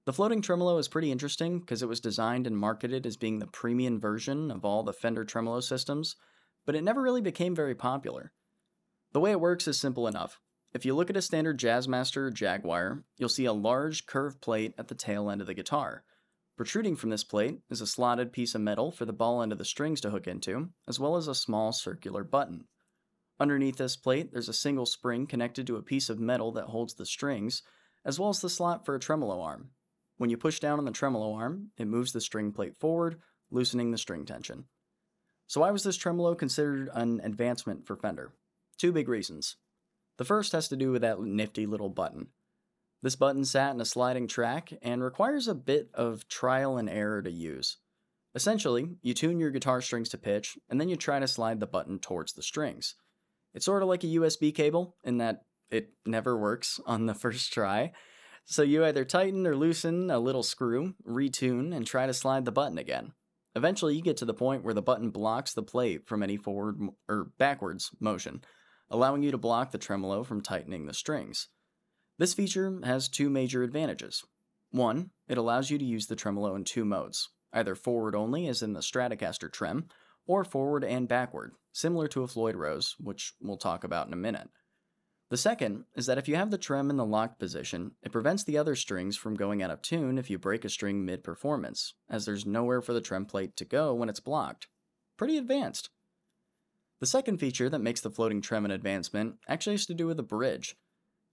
[0.05, 3.47] The floating tremolo is pretty interesting because it was designed and marketed as being the
[3.47, 6.15] premium version of all the Fender tremolo systems,
[6.65, 8.31] but it never really became very popular.
[9.11, 10.39] The way it works is simple enough.
[10.73, 14.73] If you look at a standard Jazzmaster or Jaguar, you'll see a large curved plate
[14.77, 16.03] at the tail end of the guitar.
[16.57, 19.57] Protruding from this plate is a slotted piece of metal for the ball end of
[19.57, 22.65] the strings to hook into, as well as a small circular button.
[23.39, 26.93] Underneath this plate, there's a single spring connected to a piece of metal that holds
[26.93, 27.61] the strings,
[28.05, 29.71] as well as the slot for a tremolo arm,
[30.17, 33.19] when you push down on the tremolo arm, it moves the string plate forward,
[33.51, 34.65] loosening the string tension.
[35.47, 38.33] So, why was this tremolo considered an advancement for Fender?
[38.77, 39.57] Two big reasons.
[40.17, 42.27] The first has to do with that nifty little button.
[43.01, 47.21] This button sat in a sliding track and requires a bit of trial and error
[47.21, 47.77] to use.
[48.33, 51.67] Essentially, you tune your guitar strings to pitch, and then you try to slide the
[51.67, 52.95] button towards the strings.
[53.53, 57.53] It's sort of like a USB cable in that it never works on the first
[57.53, 57.93] try,
[58.43, 62.51] so you either tighten or loosen a little screw, retune, and try to slide the
[62.51, 63.13] button again.
[63.55, 66.77] Eventually, you get to the point where the button blocks the plate from any forward
[67.07, 68.43] or backwards motion,
[68.89, 71.47] allowing you to block the tremolo from tightening the strings.
[72.17, 74.23] This feature has two major advantages.
[74.71, 78.61] One, it allows you to use the tremolo in two modes, either forward only, as
[78.61, 79.87] in the Stratocaster trem,
[80.25, 84.17] or forward and backward, similar to a Floyd Rose, which we'll talk about in a
[84.17, 84.49] minute.
[85.29, 88.43] The second is that if you have the trem in the locked position, it prevents
[88.43, 91.95] the other strings from going out of tune if you break a string mid performance,
[92.09, 94.67] as there's nowhere for the trem plate to go when it's blocked.
[95.17, 95.89] Pretty advanced.
[96.99, 100.17] The second feature that makes the floating trem an advancement actually has to do with
[100.17, 100.75] the bridge.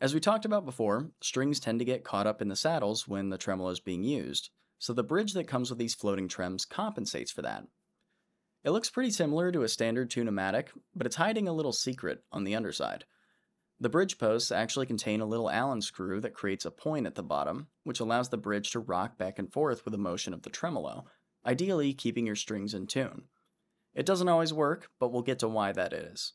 [0.03, 3.31] As we talked about before, strings tend to get caught up in the saddles when
[3.31, 7.31] the tremolo is being used, so the bridge that comes with these floating trems compensates
[7.31, 7.69] for that.
[8.65, 12.43] It looks pretty similar to a standard tune-o-matic, but it's hiding a little secret on
[12.43, 13.05] the underside.
[13.79, 17.23] The bridge posts actually contain a little Allen screw that creates a point at the
[17.23, 20.51] bottom, which allows the bridge to rock back and forth with the motion of the
[20.51, 21.05] tremolo,
[21.47, 23.27] ideally keeping your strings in tune.
[23.95, 26.33] It doesn't always work, but we'll get to why that is.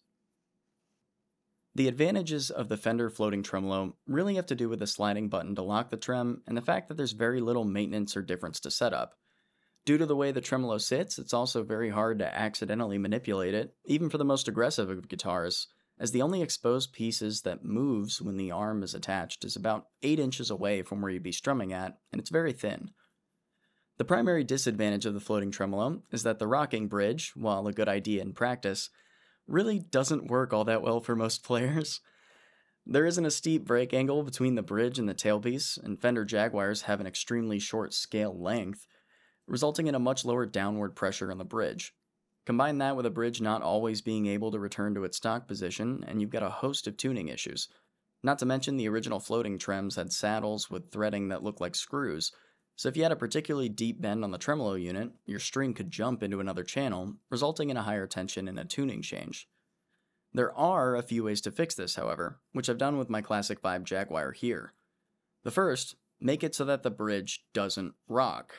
[1.78, 5.54] The advantages of the Fender floating tremolo really have to do with the sliding button
[5.54, 8.72] to lock the trem and the fact that there's very little maintenance or difference to
[8.72, 9.14] set up.
[9.86, 13.76] Due to the way the tremolo sits, it's also very hard to accidentally manipulate it,
[13.86, 15.68] even for the most aggressive of guitars,
[16.00, 20.20] as the only exposed pieces that moves when the arm is attached is about 8
[20.20, 22.90] inches away from where you'd be strumming at, and it's very thin.
[24.00, 27.88] The primary disadvantage of the floating tremolo is that the rocking bridge, while a good
[27.88, 28.90] idea in practice,
[29.48, 32.02] really doesn't work all that well for most players.
[32.86, 36.84] There isn't a steep break angle between the bridge and the tailpiece, and Fender Jaguars
[36.84, 38.88] have an extremely short scale length,
[39.46, 41.94] resulting in a much lower downward pressure on the bridge.
[42.46, 46.06] Combine that with a bridge not always being able to return to its stock position,
[46.08, 47.68] and you've got a host of tuning issues.
[48.24, 52.32] Not to mention, the original floating trems had saddles with threading that looked like screws,
[52.78, 55.90] so if you had a particularly deep bend on the tremolo unit, your string could
[55.90, 59.50] jump into another channel, resulting in a higher tension and a tuning change.
[60.32, 63.64] There are a few ways to fix this, however, which I've done with my classic
[63.64, 64.74] Vibe Jaguar here.
[65.44, 68.54] The first, make it so that the bridge doesn't rock.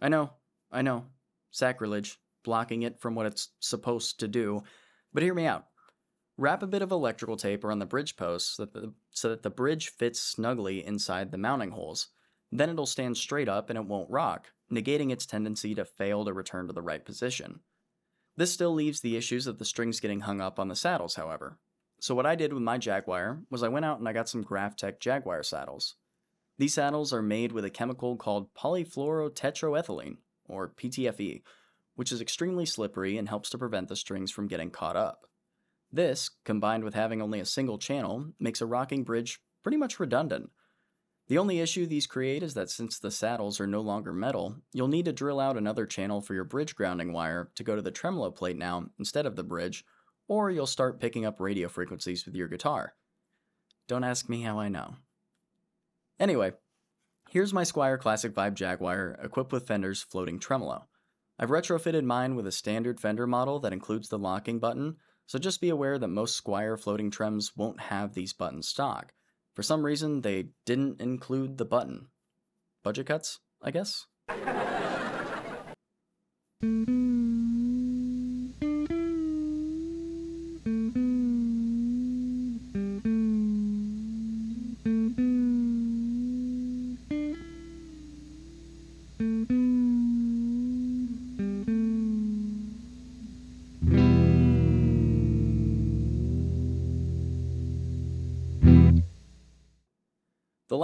[0.00, 0.32] I know,
[0.72, 1.04] I know,
[1.52, 4.64] sacrilege, blocking it from what it's supposed to do.
[5.12, 5.66] But hear me out.
[6.36, 9.44] Wrap a bit of electrical tape around the bridge posts so that the, so that
[9.44, 12.08] the bridge fits snugly inside the mounting holes.
[12.52, 16.34] Then it'll stand straight up and it won't rock, negating its tendency to fail to
[16.34, 17.60] return to the right position.
[18.36, 21.58] This still leaves the issues of the strings getting hung up on the saddles, however.
[22.00, 24.42] So, what I did with my Jaguar was I went out and I got some
[24.42, 25.96] Graph Tech Jaguar saddles.
[26.58, 31.42] These saddles are made with a chemical called polyfluorotetraethylene, or PTFE,
[31.94, 35.26] which is extremely slippery and helps to prevent the strings from getting caught up.
[35.90, 40.50] This, combined with having only a single channel, makes a rocking bridge pretty much redundant.
[41.32, 44.86] The only issue these create is that since the saddles are no longer metal, you'll
[44.86, 47.90] need to drill out another channel for your bridge grounding wire to go to the
[47.90, 49.82] tremolo plate now instead of the bridge,
[50.28, 52.92] or you'll start picking up radio frequencies with your guitar.
[53.88, 54.96] Don't ask me how I know.
[56.20, 56.52] Anyway,
[57.30, 60.84] here's my Squier Classic Vibe Jaguar equipped with Fender's floating tremolo.
[61.38, 65.62] I've retrofitted mine with a standard Fender model that includes the locking button, so just
[65.62, 69.14] be aware that most Squier floating trems won't have these buttons stock.
[69.54, 72.08] For some reason, they didn't include the button.
[72.82, 74.06] Budget cuts, I guess?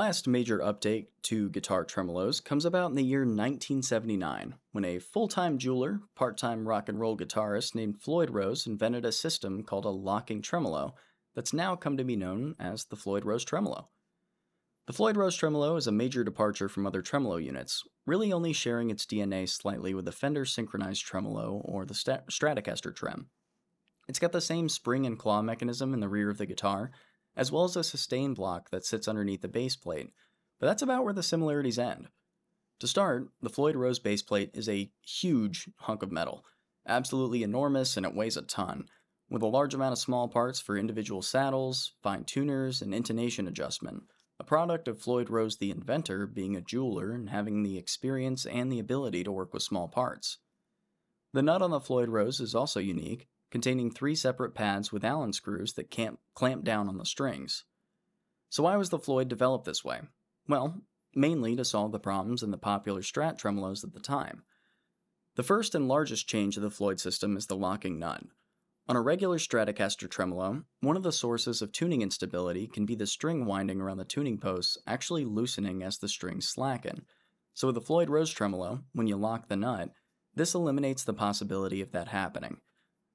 [0.09, 5.29] Last major update to guitar tremolos comes about in the year 1979, when a full
[5.29, 9.85] time jeweler, part time rock and roll guitarist named Floyd Rose invented a system called
[9.85, 10.95] a locking tremolo
[11.35, 13.91] that's now come to be known as the Floyd Rose Tremolo.
[14.87, 18.89] The Floyd Rose Tremolo is a major departure from other tremolo units, really only sharing
[18.89, 23.29] its DNA slightly with the Fender Synchronized Tremolo or the Stratocaster Trem.
[24.09, 26.93] It's got the same spring and claw mechanism in the rear of the guitar
[27.39, 30.11] as well as a sustain block that sits underneath the base plate,
[30.59, 32.09] but that's about where the similarities end.
[32.81, 36.45] To start, the Floyd Rose base plate is a huge hunk of metal,
[36.87, 38.87] absolutely enormous, and it weighs a ton,
[39.31, 44.03] with a large amount of small parts for individual saddles, fine tuners, and intonation adjustment.
[44.41, 48.71] A product of Floyd Rose the inventor being a jeweler and having the experience and
[48.71, 50.39] the ability to work with small parts.
[51.33, 55.33] The nut on the Floyd Rose is also unique, containing three separate pads with Allen
[55.33, 57.65] screws that can't clamp down on the strings.
[58.51, 60.01] So, why was the Floyd developed this way?
[60.49, 60.83] Well,
[61.15, 64.45] mainly to solve the problems in the popular Strat tremolos at the time.
[65.37, 68.25] The first and largest change of the Floyd system is the locking nut.
[68.89, 73.07] On a regular Stratocaster tremolo, one of the sources of tuning instability can be the
[73.07, 77.05] string winding around the tuning posts actually loosening as the strings slacken.
[77.53, 79.91] So, with the Floyd Rose tremolo, when you lock the nut,
[80.35, 82.59] this eliminates the possibility of that happening.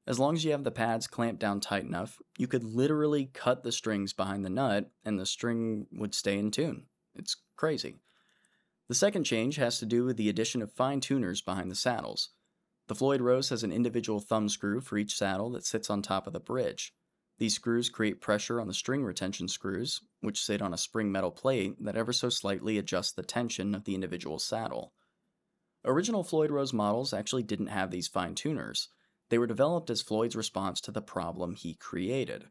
[0.06, 3.64] As long as you have the pads clamped down tight enough, you could literally cut
[3.64, 6.88] the strings behind the nut and the string would stay in tune.
[7.16, 8.02] It's crazy.
[8.90, 12.30] The second change has to do with the addition of fine tuners behind the saddles.
[12.88, 16.28] The Floyd Rose has an individual thumb screw for each saddle that sits on top
[16.28, 16.94] of the bridge.
[17.38, 21.32] These screws create pressure on the string retention screws, which sit on a spring metal
[21.32, 24.94] plate that ever so slightly adjusts the tension of the individual saddle.
[25.86, 28.90] Original Floyd Rose models actually didn't have these fine tuners.
[29.34, 32.50] They were developed as Floyd's response to the problem he created.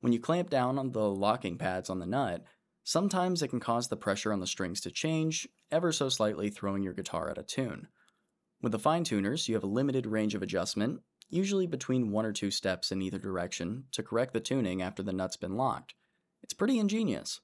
[0.00, 2.42] When you clamp down on the locking pads on the nut,
[2.82, 6.82] sometimes it can cause the pressure on the strings to change, ever so slightly throwing
[6.82, 7.86] your guitar out of tune.
[8.60, 12.32] With the fine tuners, you have a limited range of adjustment, usually between one or
[12.32, 15.94] two steps in either direction, to correct the tuning after the nut's been locked.
[16.42, 17.40] It's pretty ingenious.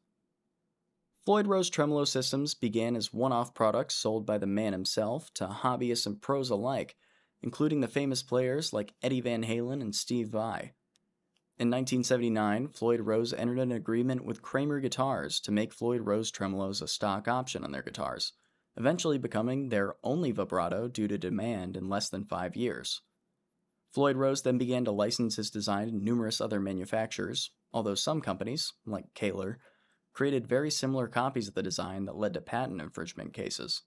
[1.25, 5.47] Floyd Rose tremolo systems began as one off products sold by the man himself to
[5.47, 6.97] hobbyists and pros alike
[7.43, 10.73] including the famous players like Eddie Van Halen and Steve Vai.
[11.59, 16.81] In 1979, Floyd Rose entered an agreement with Kramer Guitars to make Floyd Rose tremolos
[16.81, 18.33] a stock option on their guitars,
[18.77, 23.03] eventually becoming their only vibrato due to demand in less than five years.
[23.93, 28.73] Floyd Rose then began to license his design to numerous other manufacturers, although some companies,
[28.87, 29.57] like Kahler,
[30.15, 33.83] created very similar copies of the design that led to patent infringement cases.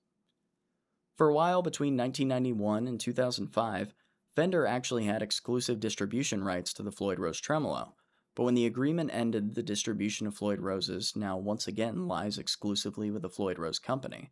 [1.16, 3.93] For a while between 1991 and 2005,
[4.36, 7.95] Fender actually had exclusive distribution rights to the Floyd Rose tremolo,
[8.36, 13.11] but when the agreement ended, the distribution of Floyd Roses now once again lies exclusively
[13.11, 14.32] with the Floyd Rose Company.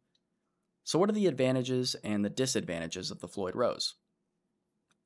[0.84, 3.96] So, what are the advantages and the disadvantages of the Floyd Rose?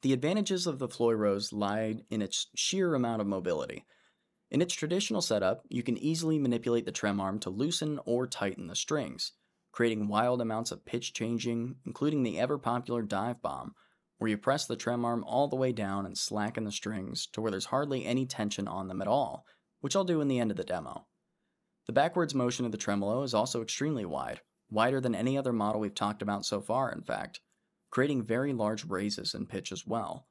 [0.01, 3.85] The advantages of the Floyd Rose lie in its sheer amount of mobility.
[4.49, 8.65] In its traditional setup, you can easily manipulate the trem arm to loosen or tighten
[8.65, 9.33] the strings
[9.77, 13.75] creating wild amounts of pitch changing, including the ever popular dive bomb,
[14.17, 17.39] where you press the trem arm all the way down and slacken the strings to
[17.39, 19.45] where there's hardly any tension on them at all,
[19.81, 21.05] which I'll do in the end of the demo.
[21.85, 25.79] The backwards motion of the tremolo is also extremely wide, wider than any other model
[25.79, 27.39] we've talked about so far, in fact,
[27.91, 30.27] creating very large raises in pitch as well.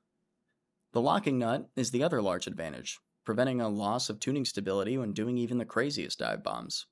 [0.92, 5.12] The locking nut is the other large advantage, preventing a loss of tuning stability when
[5.12, 6.86] doing even the craziest dive bombs.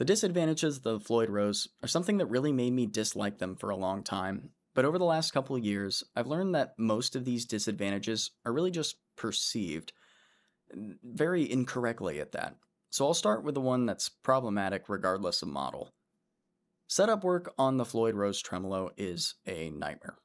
[0.00, 3.68] The disadvantages of the Floyd Rose are something that really made me dislike them for
[3.68, 7.26] a long time, but over the last couple of years, I've learned that most of
[7.26, 9.92] these disadvantages are really just perceived,
[11.04, 12.56] very incorrectly at that.
[12.88, 15.90] So I'll start with the one that's problematic regardless of model.
[16.88, 20.16] Setup work on the Floyd Rose tremolo is a nightmare.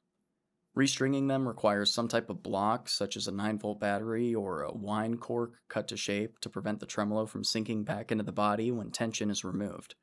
[0.76, 4.72] Restringing them requires some type of block, such as a 9 volt battery or a
[4.72, 8.70] wine cork cut to shape to prevent the tremolo from sinking back into the body
[8.70, 9.94] when tension is removed.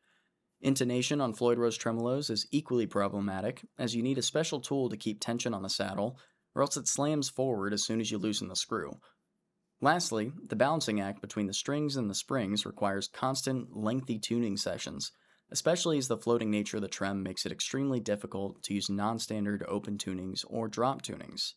[0.62, 4.98] Intonation on Floyd Rose tremolos is equally problematic, as you need a special tool to
[4.98, 6.18] keep tension on the saddle,
[6.56, 8.94] or else it slams forward as soon as you loosen the screw.
[9.80, 15.12] Lastly, the balancing act between the strings and the springs requires constant, lengthy tuning sessions
[15.54, 19.20] especially as the floating nature of the trem makes it extremely difficult to use non
[19.20, 21.54] standard open tunings or drop tunings.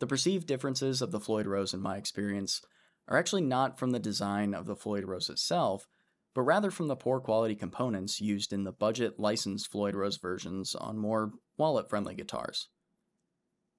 [0.00, 2.60] The perceived differences of the Floyd Rose, in my experience,
[3.06, 5.86] are actually not from the design of the Floyd Rose itself,
[6.34, 10.74] but rather from the poor quality components used in the budget licensed Floyd Rose versions
[10.74, 12.68] on more wallet friendly guitars.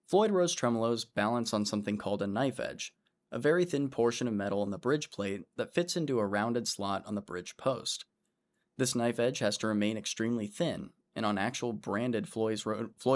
[0.08, 2.94] Floyd Rose tremolos balance on something called a knife edge,
[3.30, 6.68] a very thin portion of metal in the bridge plate that fits into a rounded
[6.68, 8.06] slot on the bridge post.
[8.82, 12.64] This knife edge has to remain extremely thin, and on actual branded Floyd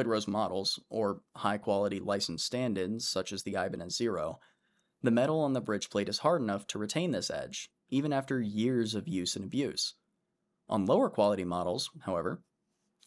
[0.05, 4.39] Rose models, or high quality licensed stand ins such as the Ibanez Zero,
[5.01, 8.39] the metal on the bridge plate is hard enough to retain this edge, even after
[8.39, 9.95] years of use and abuse.
[10.69, 12.43] On lower quality models, however,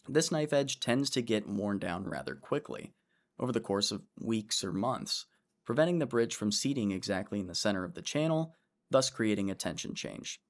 [0.09, 2.91] this knife edge tends to get worn down rather quickly,
[3.39, 5.27] over the course of weeks or months,
[5.63, 8.53] preventing the bridge from seating exactly in the center of the channel,
[8.91, 10.41] thus creating a tension change.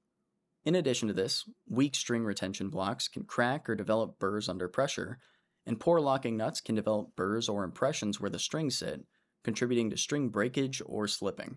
[0.64, 5.18] In addition to this, weak string retention blocks can crack or develop burrs under pressure,
[5.64, 9.06] and poor locking nuts can develop burrs or impressions where the strings sit,
[9.42, 11.56] contributing to string breakage or slipping.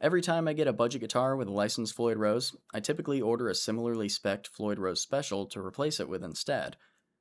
[0.00, 3.48] Every time I get a budget guitar with a licensed Floyd Rose, I typically order
[3.48, 6.76] a similarly spec'd Floyd Rose Special to replace it with instead,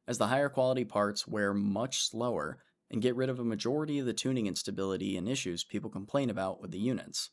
[0.07, 2.59] as the higher quality parts wear much slower
[2.89, 6.61] and get rid of a majority of the tuning instability and issues people complain about
[6.61, 7.31] with the units.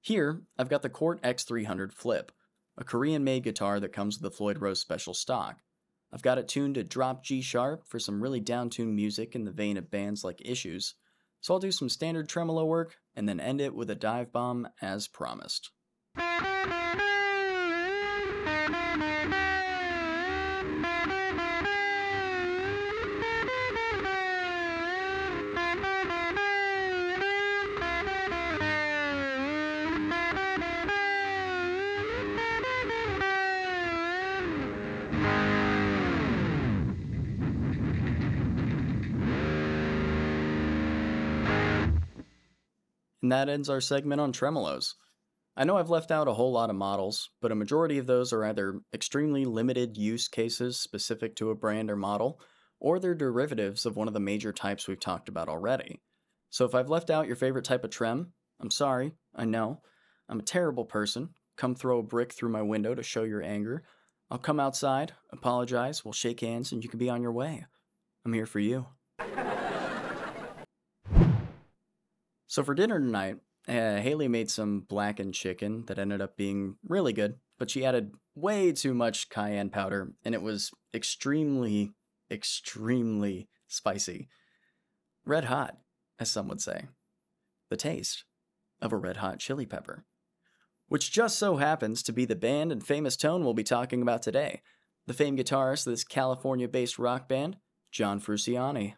[0.00, 2.30] Here, I've got the Cort X300 Flip,
[2.78, 5.58] a Korean made guitar that comes with the Floyd Rose Special stock.
[6.12, 9.50] I've got it tuned to drop G sharp for some really downtuned music in the
[9.50, 10.94] vein of bands like Issues,
[11.40, 14.68] so I'll do some standard tremolo work and then end it with a dive bomb
[14.80, 15.70] as promised.
[43.26, 44.94] And that ends our segment on tremolos.
[45.56, 48.32] I know I've left out a whole lot of models, but a majority of those
[48.32, 52.40] are either extremely limited use cases specific to a brand or model,
[52.78, 56.00] or they're derivatives of one of the major types we've talked about already.
[56.50, 59.80] So if I've left out your favorite type of trem, I'm sorry, I know.
[60.28, 61.30] I'm a terrible person.
[61.56, 63.82] Come throw a brick through my window to show your anger.
[64.30, 67.66] I'll come outside, apologize, we'll shake hands, and you can be on your way.
[68.24, 68.86] I'm here for you.
[72.56, 73.36] So for dinner tonight,
[73.68, 78.12] uh, Haley made some blackened chicken that ended up being really good, but she added
[78.34, 81.92] way too much cayenne powder, and it was extremely,
[82.30, 84.28] extremely spicy.
[85.26, 85.76] Red hot,
[86.18, 86.86] as some would say.
[87.68, 88.24] The taste
[88.80, 90.06] of a red hot chili pepper.
[90.88, 94.22] Which just so happens to be the band and famous tone we'll be talking about
[94.22, 94.62] today.
[95.06, 97.58] The famed guitarist of this California based rock band,
[97.92, 98.94] John Frusciante.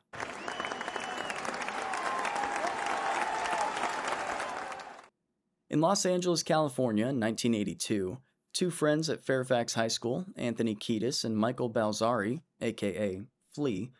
[5.70, 8.16] In Los Angeles, California in 1982,
[8.54, 13.20] two friends at Fairfax High School, Anthony Kiedis and Michael Balzary, aka
[13.54, 13.92] Flea,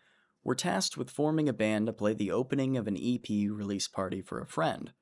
[0.43, 4.23] were tasked with forming a band to play the opening of an EP release party
[4.23, 4.93] for a friend.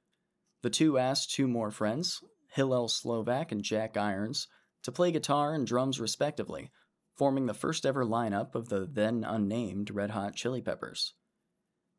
[0.62, 4.49] The two asked two more friends, Hillel Slovak and Jack Irons,
[4.83, 6.73] to play guitar and drums respectively,
[7.14, 11.14] forming the first ever lineup of the then unnamed Red Hot Chili Peppers.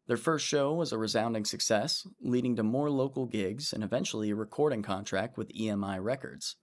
[0.08, 4.36] Their first show was a resounding success, leading to more local gigs and eventually a
[4.36, 6.56] recording contract with EMI Records.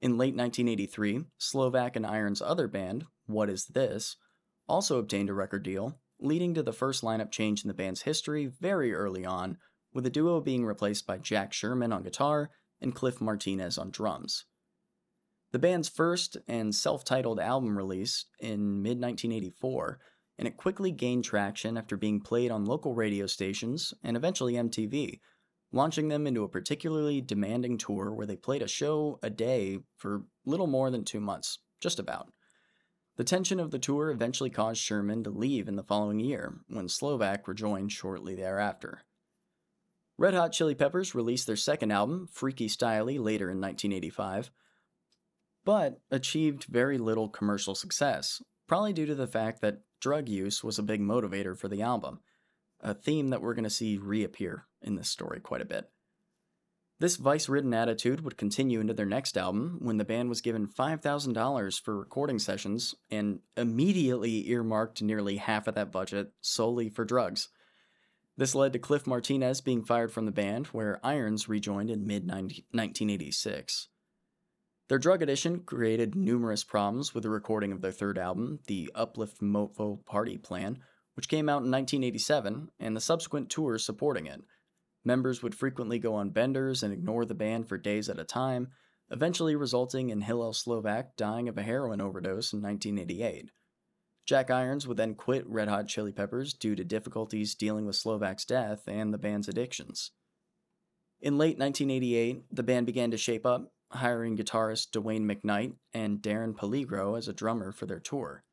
[0.00, 4.16] In late 1983, Slovak and Iron's other band, What Is This,
[4.68, 8.46] also obtained a record deal, leading to the first lineup change in the band's history
[8.46, 9.58] very early on,
[9.92, 14.44] with the duo being replaced by Jack Sherman on guitar and Cliff Martinez on drums.
[15.50, 19.98] The band's first and self titled album released in mid 1984,
[20.38, 25.20] and it quickly gained traction after being played on local radio stations and eventually MTV,
[25.72, 30.24] launching them into a particularly demanding tour where they played a show a day for
[30.44, 32.32] little more than two months, just about.
[33.16, 36.88] The tension of the tour eventually caused Sherman to leave in the following year, when
[36.88, 39.02] Slovak rejoined shortly thereafter.
[40.18, 44.50] Red Hot Chili Peppers released their second album, Freaky Styley, later in 1985,
[45.64, 50.78] but achieved very little commercial success, probably due to the fact that drug use was
[50.78, 52.20] a big motivator for the album,
[52.80, 55.90] a theme that we're going to see reappear in this story quite a bit.
[56.98, 60.66] This vice ridden attitude would continue into their next album when the band was given
[60.66, 67.48] $5,000 for recording sessions and immediately earmarked nearly half of that budget solely for drugs.
[68.38, 72.26] This led to Cliff Martinez being fired from the band, where Irons rejoined in mid
[72.26, 73.88] 1986.
[74.88, 79.40] Their drug addiction created numerous problems with the recording of their third album, the Uplift
[79.40, 80.78] Mofo Party Plan,
[81.14, 84.42] which came out in 1987, and the subsequent tours supporting it.
[85.04, 88.68] Members would frequently go on benders and ignore the band for days at a time,
[89.10, 93.50] eventually resulting in Hillel Slovak dying of a heroin overdose in 1988.
[94.24, 98.44] Jack Irons would then quit Red Hot Chili Peppers due to difficulties dealing with Slovak's
[98.44, 100.12] death and the band's addictions.
[101.20, 106.54] In late 1988, the band began to shape up, hiring guitarist Dwayne McKnight and Darren
[106.54, 108.44] Peligro as a drummer for their tour.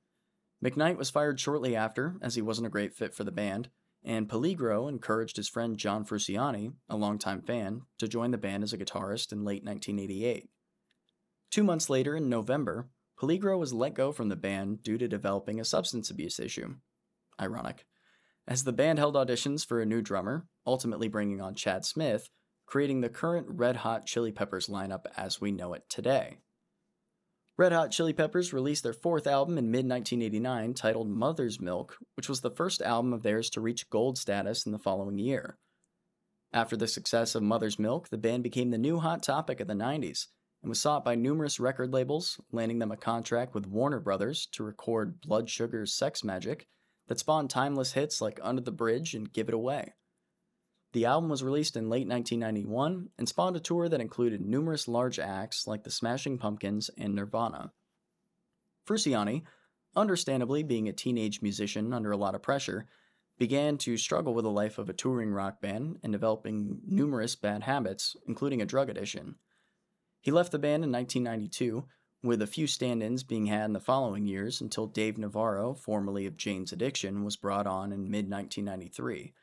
[0.64, 3.70] McKnight was fired shortly after, as he wasn't a great fit for the band,
[4.04, 8.74] and Peligro encouraged his friend John Frusciante, a longtime fan, to join the band as
[8.74, 10.50] a guitarist in late 1988.
[11.52, 12.90] Two months later, in November,
[13.20, 16.76] Peligro was let go from the band due to developing a substance abuse issue.
[17.40, 17.86] Ironic.
[18.48, 22.30] As the band held auditions for a new drummer, ultimately bringing on Chad Smith,
[22.74, 26.40] creating the current Red Hot Chili Peppers lineup as we know it today.
[27.56, 32.28] Red Hot Chili Peppers released their fourth album in mid 1989 titled Mother's Milk, which
[32.28, 35.60] was the first album of theirs to reach gold status in the following year.
[36.52, 39.76] After the success of Mother's Milk, the band became the new hot topic of the
[39.76, 40.30] 90s
[40.64, 44.64] and was sought by numerous record labels, landing them a contract with Warner Brothers to
[44.64, 46.64] record Blood Sugar's Sex Magik
[47.08, 49.94] that spawned timeless hits like Under the Bridge and Give It Away.
[50.94, 55.18] The album was released in late 1991 and spawned a tour that included numerous large
[55.18, 57.72] acts like the Smashing Pumpkins and Nirvana.
[58.88, 59.42] Frusciante,
[59.96, 62.86] understandably being a teenage musician under a lot of pressure,
[63.40, 67.64] began to struggle with the life of a touring rock band and developing numerous bad
[67.64, 69.36] habits, including a drug addiction.
[70.22, 71.86] He left the band in 1992,
[72.22, 76.28] with a few stand ins being had in the following years until Dave Navarro, formerly
[76.28, 79.34] of Jane's Addiction, was brought on in mid 1993.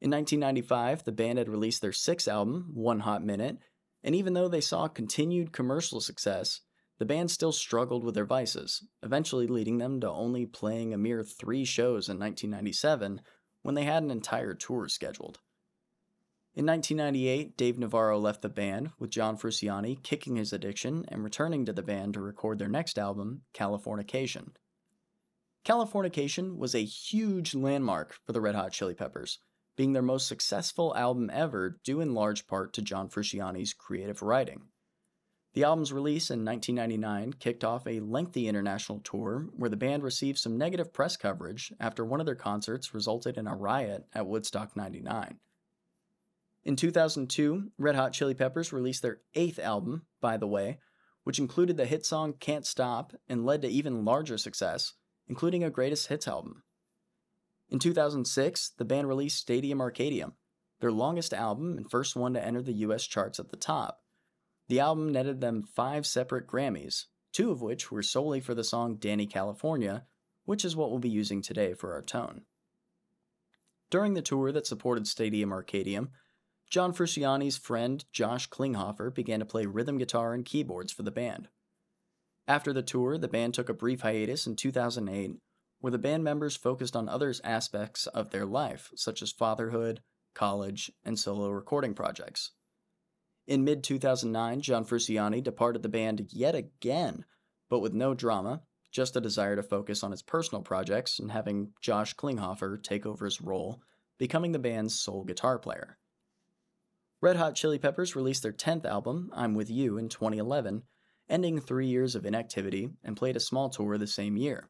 [0.00, 3.58] In 1995, the band had released their sixth album, One Hot Minute,
[4.04, 6.60] and even though they saw continued commercial success,
[6.98, 11.22] the band still struggled with their vices, eventually leading them to only playing a mere
[11.22, 13.20] three shows in 1997
[13.62, 15.40] when they had an entire tour scheduled.
[16.54, 21.66] In 1998, Dave Navarro left the band, with John Frusciante kicking his addiction and returning
[21.66, 24.52] to the band to record their next album, Californication.
[25.66, 29.38] Californication was a huge landmark for the Red Hot Chili Peppers,
[29.76, 34.62] being their most successful album ever due in large part to John Frusciante's creative writing.
[35.56, 40.38] The album's release in 1999 kicked off a lengthy international tour where the band received
[40.38, 44.76] some negative press coverage after one of their concerts resulted in a riot at Woodstock
[44.76, 45.38] 99.
[46.64, 50.78] In 2002, Red Hot Chili Peppers released their eighth album, By the Way,
[51.24, 54.92] which included the hit song Can't Stop and led to even larger success,
[55.26, 56.64] including a greatest hits album.
[57.68, 60.32] In 2006, the band released Stadium Arcadium,
[60.80, 64.00] their longest album and first one to enter the US charts at the top.
[64.68, 68.96] The album netted them five separate Grammys, two of which were solely for the song
[68.96, 70.04] Dani California,
[70.44, 72.42] which is what we'll be using today for our tone.
[73.90, 76.08] During the tour that supported Stadium Arcadium,
[76.70, 81.48] John Frusciante's friend Josh Klinghoffer began to play rhythm guitar and keyboards for the band.
[82.48, 85.36] After the tour, the band took a brief hiatus in 2008
[85.80, 90.00] where the band members focused on other aspects of their life, such as fatherhood,
[90.34, 92.52] college, and solo recording projects.
[93.46, 97.24] In mid 2009, John Frusciante departed the band yet again,
[97.68, 101.72] but with no drama, just a desire to focus on his personal projects and having
[101.80, 103.80] Josh Klinghoffer take over his role,
[104.18, 105.98] becoming the band's sole guitar player.
[107.20, 110.82] Red Hot Chili Peppers released their 10th album, I'm With You, in 2011,
[111.28, 114.68] ending three years of inactivity, and played a small tour the same year.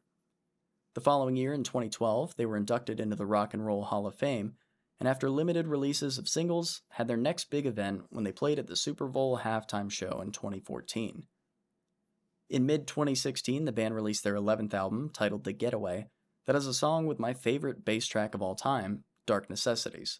[0.97, 4.15] The following year, in 2012, they were inducted into the Rock and Roll Hall of
[4.15, 4.55] Fame,
[4.99, 8.65] and after limited releases of singles, had their next big event when they played at
[8.65, 11.27] the Super Bowl halftime show in 2014.
[12.49, 16.07] In mid 2016, the band released their 11th album, titled The Getaway,
[16.47, 20.19] that has a song with my favorite bass track of all time, Dark Necessities.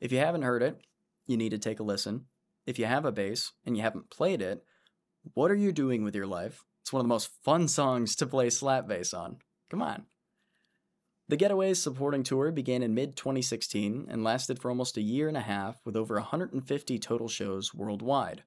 [0.00, 0.82] If you haven't heard it,
[1.26, 2.26] you need to take a listen.
[2.66, 4.64] If you have a bass and you haven't played it,
[5.32, 6.66] what are you doing with your life?
[6.82, 9.38] It's one of the most fun songs to play slap bass on.
[9.70, 10.04] Come on.
[11.30, 15.36] The Getaway's supporting tour began in mid 2016 and lasted for almost a year and
[15.36, 18.42] a half with over 150 total shows worldwide.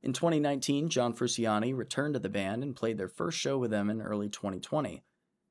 [0.00, 3.90] In 2019, John Frusciante returned to the band and played their first show with them
[3.90, 5.02] in early 2020.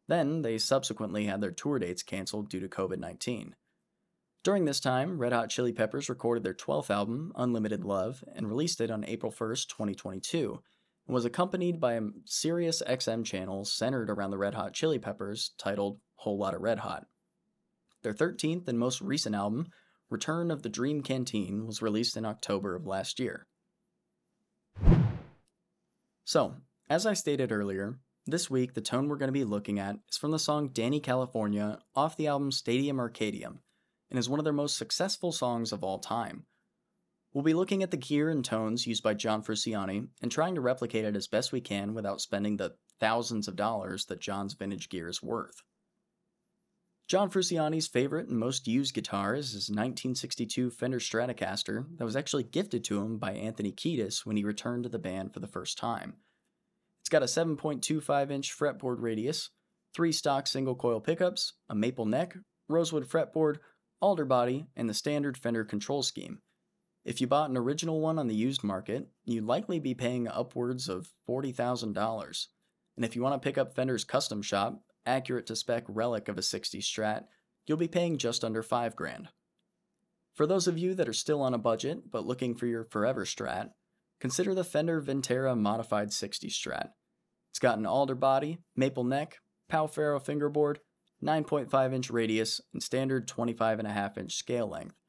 [0.08, 3.54] Then, they subsequently had their tour dates canceled due to COVID 19.
[4.42, 8.80] During this time, Red Hot Chili Peppers recorded their 12th album, Unlimited Love, and released
[8.80, 10.62] it on April 1st, 2022,
[11.08, 15.52] and was accompanied by a Sirius XM channel centered around the Red Hot Chili Peppers
[15.58, 17.06] titled Whole Lotta Red Hot.
[18.04, 19.68] Their 13th and most recent album,
[20.10, 23.48] Return of the Dream Canteen, was released in October of last year.
[26.24, 26.56] So,
[26.90, 30.18] as I stated earlier, this week the tone we're going to be looking at is
[30.18, 33.60] from the song Dani California off the album Stadium Arcadium,
[34.10, 36.46] and is one of their most successful songs of all time.
[37.34, 40.62] We'll be looking at the gear and tones used by John Frusciante and trying to
[40.62, 44.90] replicate it as best we can without spending the thousands of dollars that John's vintage
[44.90, 45.62] gear is worth.
[47.08, 52.44] John Frusciante's favorite and most used guitar is his 1962 Fender Stratocaster that was actually
[52.44, 55.78] gifted to him by Anthony Kiedis when he returned to the band for the first
[55.78, 56.16] time.
[57.02, 59.50] It's got a 7.25 inch fretboard radius,
[59.94, 62.36] three stock single coil pickups, a maple neck,
[62.70, 63.58] rosewood fretboard,
[64.02, 66.40] alder body, and the standard Fender control scheme.
[67.04, 70.88] If you bought an original one on the used market, you'd likely be paying upwards
[70.88, 72.48] of $40,000.
[72.96, 76.38] And if you want to pick up Fender's custom shop, accurate to spec relic of
[76.38, 77.26] a 60 Strat,
[77.66, 79.30] you'll be paying just under 5 grand.
[80.34, 83.26] For those of you that are still on a budget but looking for your forever
[83.26, 83.72] Strat,
[84.20, 86.90] consider the Fender Vintera Modified 60 Strat.
[87.50, 90.80] It's got an alder body, maple neck, Pau Ferro fingerboard,
[91.24, 95.01] 9.5 inch radius, and standard 25.5 inch scale length.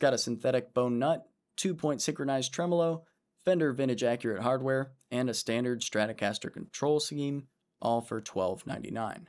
[0.00, 1.26] Got a synthetic bone nut,
[1.56, 3.04] 2 point synchronized tremolo,
[3.44, 7.46] Fender vintage accurate hardware, and a standard Stratocaster control scheme
[7.80, 9.26] all for $12.99.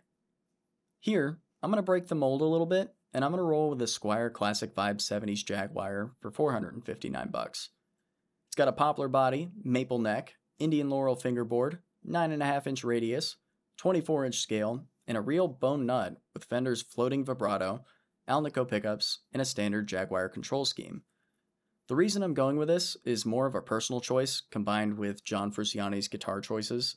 [0.99, 3.69] Here, I'm going to break the mold a little bit, and I'm going to roll
[3.69, 7.69] with the Squier Classic Vibe 70s Jaguar for 459 bucks.
[8.49, 13.37] It's got a poplar body, maple neck, Indian laurel fingerboard, 9.5 inch radius,
[13.77, 17.83] 24 inch scale, and a real bone nut with Fender's floating vibrato,
[18.31, 21.03] Alnico pickups, and a standard Jaguar control scheme.
[21.87, 25.51] The reason I'm going with this is more of a personal choice combined with John
[25.51, 26.95] Frusciante's guitar choices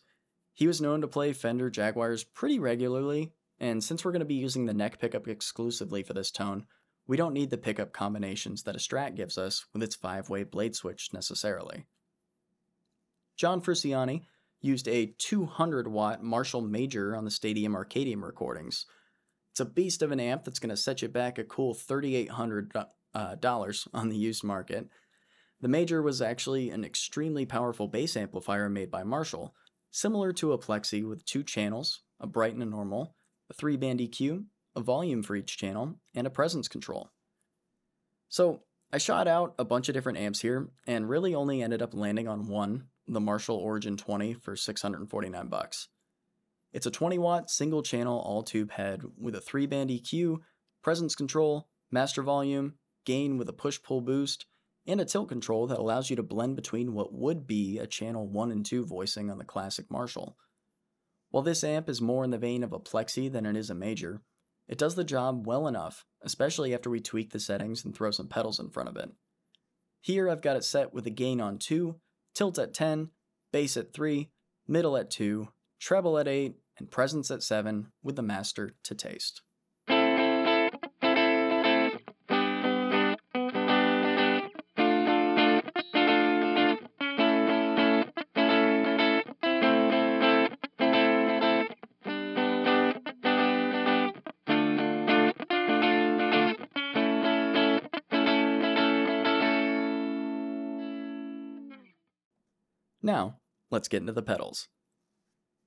[0.54, 4.34] he was known to play Fender Jaguars pretty regularly, and since we're going to be
[4.34, 6.66] using the neck pickup exclusively for this tone,
[7.08, 10.76] we don't need the pickup combinations that a Strat gives us with its 5-way blade
[10.76, 11.86] switch necessarily.
[13.36, 14.22] John Frusciante
[14.60, 18.86] used a 200 watt Marshall Major on the Stadium Arcadium recordings.
[19.54, 22.86] It's a beast of an amp that's going to set you back a cool $3,800
[23.14, 24.88] uh, on the used market.
[25.60, 29.54] The Major was actually an extremely powerful bass amplifier made by Marshall,
[29.92, 33.14] similar to a Plexi with two channels, a bright and a normal,
[33.48, 37.10] a three band EQ, a volume for each channel, and a presence control.
[38.28, 41.94] So I shot out a bunch of different amps here and really only ended up
[41.94, 45.86] landing on one, the Marshall Origin 20 for 649 bucks.
[46.74, 50.38] It's a 20 watt single channel all tube head with a three band EQ,
[50.82, 52.74] presence control, master volume,
[53.06, 54.46] gain with a push pull boost,
[54.84, 58.26] and a tilt control that allows you to blend between what would be a channel
[58.26, 60.36] 1 and 2 voicing on the classic Marshall.
[61.30, 63.74] While this amp is more in the vein of a Plexi than it is a
[63.74, 64.22] Major,
[64.66, 68.26] it does the job well enough, especially after we tweak the settings and throw some
[68.26, 69.10] pedals in front of it.
[70.00, 71.94] Here I've got it set with a gain on 2,
[72.34, 73.10] tilt at 10,
[73.52, 74.28] bass at 3,
[74.66, 75.48] middle at 2,
[75.78, 79.42] treble at 8, and presence at 7 with the master to taste.
[103.04, 103.36] Now,
[103.70, 104.68] let's get into the pedals.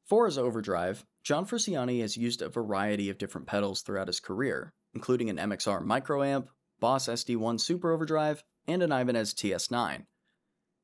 [0.08, 4.74] For his overdrive, John Frusciante has used a variety of different pedals throughout his career,
[4.94, 6.48] including an MXR microamp,
[6.80, 10.06] Boss SD1 Super Overdrive, and an Ibanez TS9.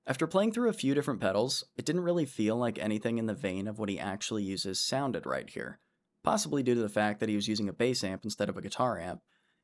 [0.05, 3.33] After playing through a few different pedals, it didn't really feel like anything in the
[3.33, 5.79] vein of what he actually uses sounded right here,
[6.25, 8.61] possibly due to the fact that he was using a bass amp instead of a
[8.61, 9.21] guitar amp,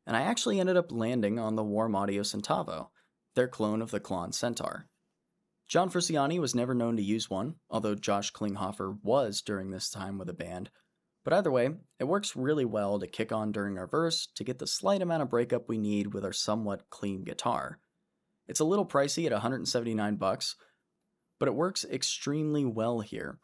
[0.07, 2.91] and I actually ended up landing on the Warm Audio Centavo,
[3.35, 4.87] their clone of the Klon Centaur.
[5.69, 10.17] John Frusciante was never known to use one, although Josh Klinghoffer was during this time
[10.17, 10.71] with a band.
[11.23, 14.57] But either way, it works really well to kick on during our verse to get
[14.57, 17.77] the slight amount of breakup we need with our somewhat clean guitar.
[18.47, 20.55] It's a little pricey at 179 bucks,
[21.39, 23.37] but it works extremely well here,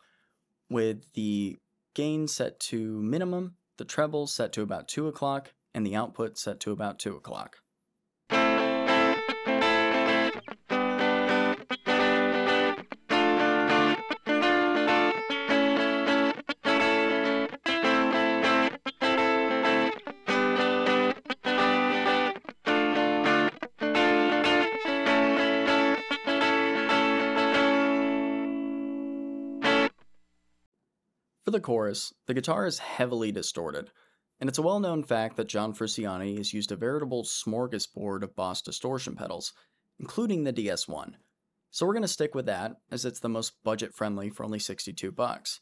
[0.68, 1.58] with the
[1.94, 6.60] gain set to minimum, the treble set to about 2 o'clock, and the output set
[6.62, 7.58] to about 2 o'clock.
[31.56, 33.90] The chorus, the guitar is heavily distorted,
[34.42, 38.36] and it's a well known fact that John Frusciante has used a veritable smorgasbord of
[38.36, 39.54] Boss distortion pedals,
[39.98, 41.14] including the DS1.
[41.72, 44.60] So we're going to stick with that, as it's the most budget friendly for only
[44.60, 45.62] 62 bucks.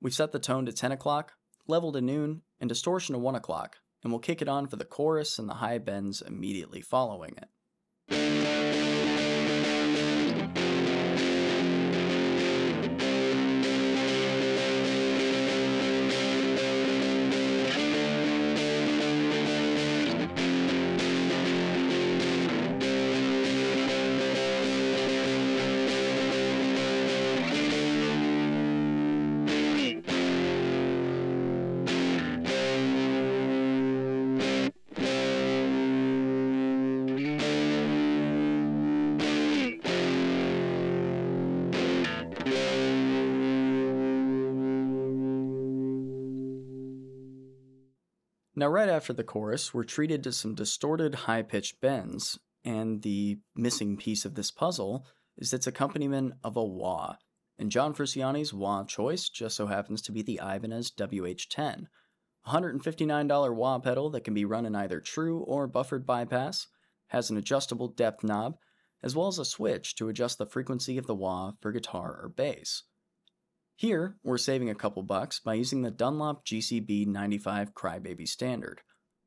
[0.00, 1.32] We've set the tone to 10 o'clock,
[1.66, 4.84] level to noon, and distortion to 1 o'clock, and we'll kick it on for the
[4.84, 7.48] chorus and the high bends immediately following it.
[48.58, 53.38] Now, right after the chorus, we're treated to some distorted high pitched bends, and the
[53.54, 55.04] missing piece of this puzzle
[55.36, 57.16] is its accompaniment of a wah.
[57.58, 61.84] And John Frusciante's wah choice just so happens to be the Ibanez WH10,
[62.46, 66.66] a $159 wah pedal that can be run in either true or buffered bypass,
[67.08, 68.56] has an adjustable depth knob,
[69.02, 72.30] as well as a switch to adjust the frequency of the wah for guitar or
[72.30, 72.84] bass.
[73.78, 78.80] Here, we're saving a couple bucks by using the Dunlop GCB 95 Crybaby Standard,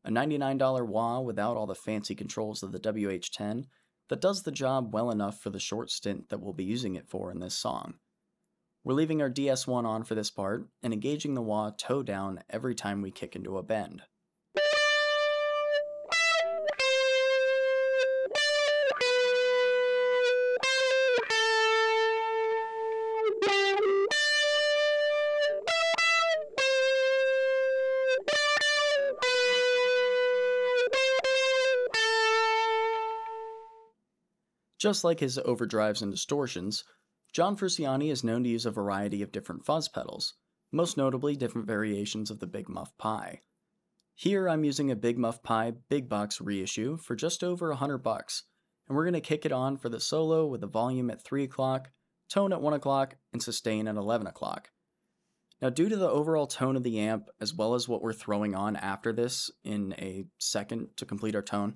[0.04, 3.66] a $99 wah without all the fancy controls of the WH10
[4.10, 7.08] that does the job well enough for the short stint that we'll be using it
[7.08, 8.00] for in this song.
[8.84, 12.74] We're leaving our DS1 on for this part and engaging the wah toe down every
[12.74, 14.02] time we kick into a bend.
[34.80, 36.86] Just like his overdrives and distortions,
[37.34, 40.36] John Frusciante is known to use a variety of different fuzz pedals,
[40.72, 43.42] most notably different variations of the Big Muff Pi.
[44.16, 48.44] Here I'm using a Big Muff Pi Big Box reissue for just over 100 bucks,
[48.88, 51.44] and we're going to kick it on for the solo with the volume at 3
[51.44, 51.92] o'clock,
[52.30, 54.70] tone at 1 o'clock, and sustain at 11 o'clock.
[55.62, 58.56] Now, due to the overall tone of the amp, as well as what we're throwing
[58.56, 61.76] on after this in a second to complete our tone,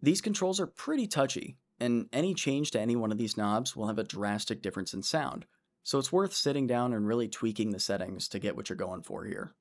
[0.00, 3.86] these controls are pretty touchy, and any change to any one of these knobs will
[3.86, 5.46] have a drastic difference in sound,
[5.82, 9.02] so it's worth sitting down and really tweaking the settings to get what you're going
[9.02, 9.52] for here.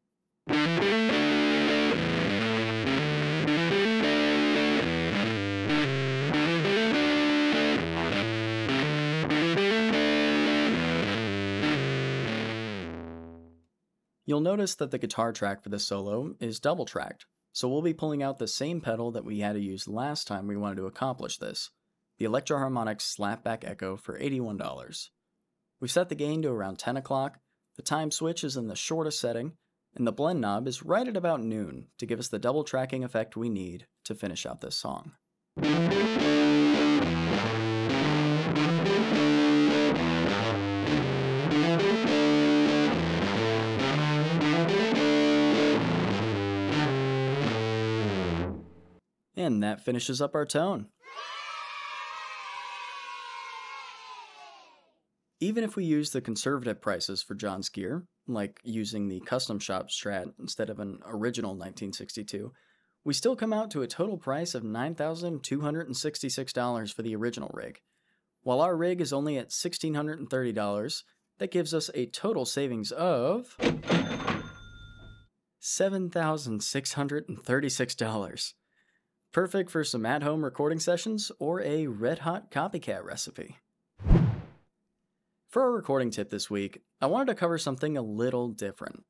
[14.25, 17.93] You'll notice that the guitar track for this solo is double tracked, so we'll be
[17.93, 20.85] pulling out the same pedal that we had to use last time we wanted to
[20.85, 21.69] accomplish this
[22.21, 25.09] the Electro-Harmonix Slapback Echo for $81.
[25.79, 27.39] We've set the gain to around 10 o'clock,
[27.77, 29.53] the time switch is in the shortest setting,
[29.95, 33.03] and the blend knob is right at about noon to give us the double tracking
[33.03, 35.13] effect we need to finish out this song.
[49.35, 50.89] And that finishes up our tone.
[55.43, 59.89] Even if we use the conservative prices for John's gear, like using the custom shop
[59.89, 62.53] Strat instead of an original 1962,
[63.03, 67.81] we still come out to a total price of $9,266 for the original rig.
[68.43, 71.03] While our rig is only at $1,630,
[71.39, 73.57] that gives us a total savings of
[75.59, 78.53] $7,636.
[79.31, 83.57] Perfect for some at home recording sessions or a red hot copycat recipe.
[85.51, 89.03] For our recording tip this week, I wanted to cover something a little different.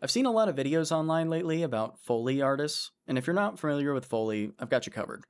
[0.00, 3.58] I've seen a lot of videos online lately about Foley artists, and if you're not
[3.58, 5.24] familiar with Foley, I've got you covered.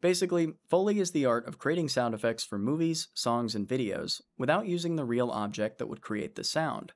[0.00, 4.66] Basically, Foley is the art of creating sound effects for movies, songs, and videos without
[4.66, 6.94] using the real object that would create the sound.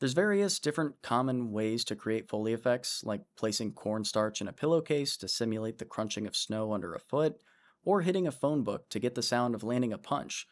[0.00, 5.16] There's various different common ways to create Foley effects, like placing cornstarch in a pillowcase
[5.18, 7.36] to simulate the crunching of snow under a foot,
[7.84, 10.48] or hitting a phone book to get the sound of landing a punch,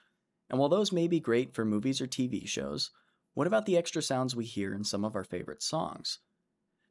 [0.51, 2.91] and while those may be great for movies or TV shows,
[3.35, 6.19] what about the extra sounds we hear in some of our favorite songs?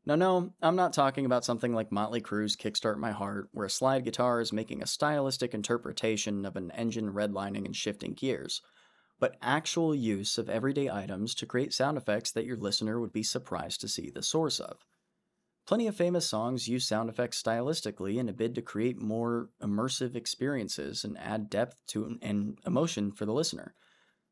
[0.05, 3.69] Now, no, I'm not talking about something like Motley Crue's Kickstart My Heart, where a
[3.69, 8.61] slide guitar is making a stylistic interpretation of an engine redlining and shifting gears,
[9.19, 13.23] but actual use of everyday items to create sound effects that your listener would be
[13.23, 14.85] surprised to see the source of.
[15.69, 20.15] Plenty of famous songs use sound effects stylistically in a bid to create more immersive
[20.15, 23.75] experiences and add depth to and emotion for the listener.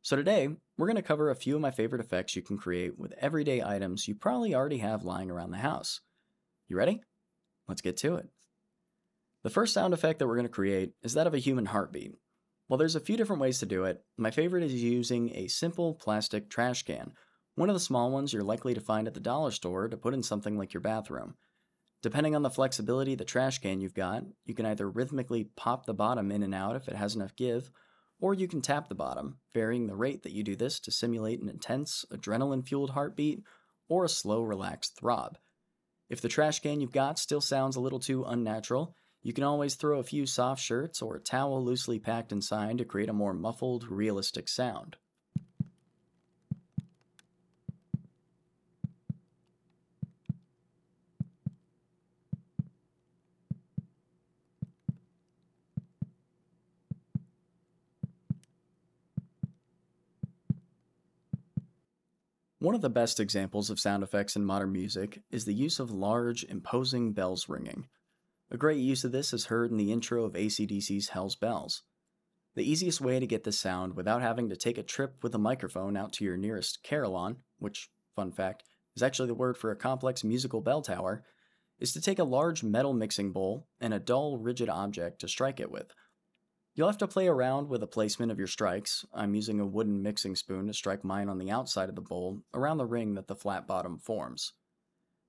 [0.01, 2.97] So today, we're going to cover a few of my favorite effects you can create
[2.97, 6.01] with everyday items you probably already have lying around the house.
[6.67, 7.01] You ready?
[7.67, 8.29] Let's get to it.
[9.43, 12.13] The first sound effect that we're going to create is that of a human heartbeat.
[12.65, 15.93] While there's a few different ways to do it, my favorite is using a simple
[15.93, 17.11] plastic trash can
[17.57, 20.13] one of the small ones you're likely to find at the dollar store to put
[20.13, 21.33] in something like your bathroom.
[22.03, 25.87] Depending on the flexibility of the trash can you've got, you can either rhythmically pop
[25.87, 27.71] the bottom in and out if it has enough give,
[28.19, 31.41] or you can tap the bottom, varying the rate that you do this to simulate
[31.41, 33.41] an intense, adrenaline fueled heartbeat
[33.89, 35.39] or a slow, relaxed throb.
[36.11, 38.93] If the trash can you've got still sounds a little too unnatural,
[39.23, 42.85] you can always throw a few soft shirts or a towel loosely packed inside to
[42.85, 44.97] create a more muffled, realistic sound.
[62.59, 65.91] One of the best examples of sound effects in modern music is the use of
[65.91, 67.85] large, imposing bells ringing.
[68.49, 71.83] A great use of this is heard in the intro of ACDC's Hell's Bells.
[72.55, 75.37] The easiest way to get this sound without having to take a trip with a
[75.37, 78.63] microphone out to your nearest carillon, which, fun fact,
[78.95, 81.23] is actually the word for a complex musical bell tower,
[81.79, 85.59] is to take a large metal mixing bowl and a dull, rigid object to strike
[85.59, 85.91] it with.
[86.77, 89.03] You'll have to play around with the placement of your strikes.
[89.11, 92.43] I'm using a wooden mixing spoon to strike mine on the outside of the bowl,
[92.53, 94.53] around the ring that the flat bottom forms.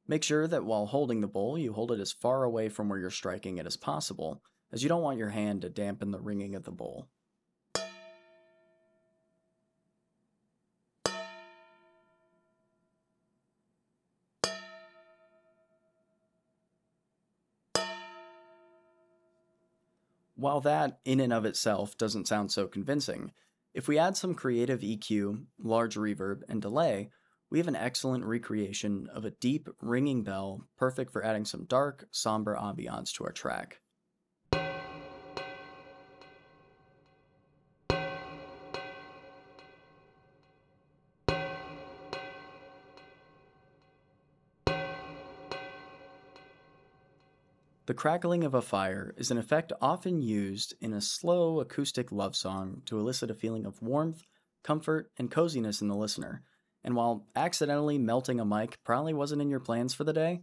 [0.06, 2.98] Make sure that while holding the bowl, you hold it as far away from where
[2.98, 4.42] you're striking it as possible,
[4.72, 7.08] as you don't want your hand to dampen the ringing of the bowl.
[20.38, 23.32] While that, in and of itself, doesn't sound so convincing,
[23.74, 27.10] if we add some creative EQ, large reverb, and delay,
[27.50, 32.06] we have an excellent recreation of a deep, ringing bell, perfect for adding some dark,
[32.12, 33.80] somber ambiance to our track.
[47.88, 52.36] The crackling of a fire is an effect often used in a slow acoustic love
[52.36, 54.24] song to elicit a feeling of warmth,
[54.62, 56.42] comfort, and coziness in the listener.
[56.84, 60.42] And while accidentally melting a mic probably wasn't in your plans for the day,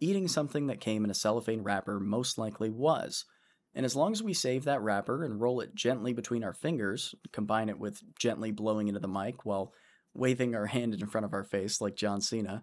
[0.00, 3.26] eating something that came in a cellophane wrapper most likely was.
[3.74, 7.14] And as long as we save that wrapper and roll it gently between our fingers,
[7.30, 9.74] combine it with gently blowing into the mic while
[10.14, 12.62] waving our hand in front of our face like John Cena,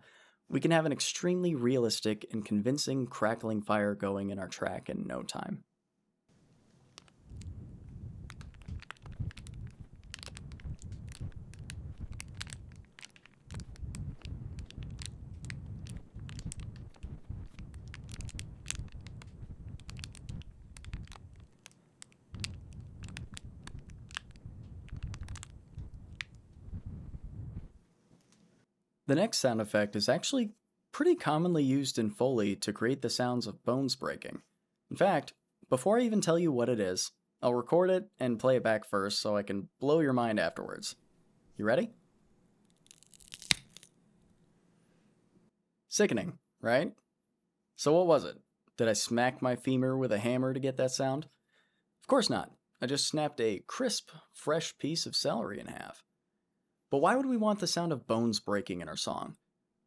[0.49, 5.05] we can have an extremely realistic and convincing crackling fire going in our track in
[5.07, 5.63] no time.
[29.13, 30.53] The next sound effect is actually
[30.91, 34.41] pretty commonly used in Foley to create the sounds of bones breaking.
[34.89, 35.33] In fact,
[35.69, 38.89] before I even tell you what it is, I'll record it and play it back
[38.89, 40.95] first so I can blow your mind afterwards.
[41.57, 41.91] You ready?
[45.89, 46.91] Sickening, right?
[47.75, 48.39] So what was it?
[48.79, 51.25] Did I smack my femur with a hammer to get that sound?
[52.01, 52.49] Of course not.
[52.81, 56.03] I just snapped a crisp, fresh piece of celery in half.
[56.93, 59.35] But why would we want the sound of bones breaking in our song?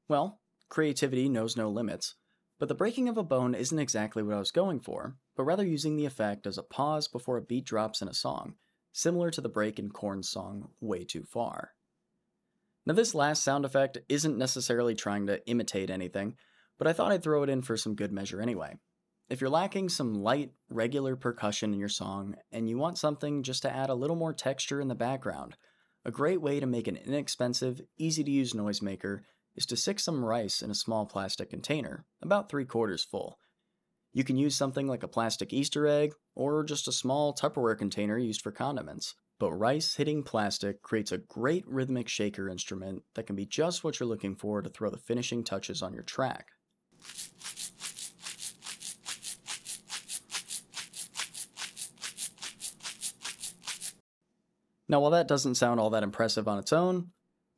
[0.09, 2.17] Well, creativity knows no limits,
[2.59, 5.65] but the breaking of a bone isn't exactly what I was going for, but rather
[5.65, 8.57] using the effect as a pause before a beat drops in a song,
[8.91, 11.75] similar to the break in Korn's song Way Too Far.
[12.85, 16.35] Now, this last sound effect isn't necessarily trying to imitate anything,
[16.77, 18.79] but I thought I'd throw it in for some good measure anyway.
[19.29, 23.63] If you're lacking some light, regular percussion in your song and you want something just
[23.63, 25.57] to add a little more texture in the background,
[26.07, 29.23] a great way to make an inexpensive, easy to use noisemaker
[29.57, 33.41] is to stick some rice in a small plastic container, about three quarters full.
[34.13, 38.17] You can use something like a plastic Easter egg or just a small Tupperware container
[38.17, 39.17] used for condiments.
[39.41, 43.99] But rice hitting plastic creates a great rhythmic shaker instrument that can be just what
[43.99, 46.47] you're looking for to throw the finishing touches on your track.
[54.89, 57.11] Now, while that doesn't sound all that impressive on its own,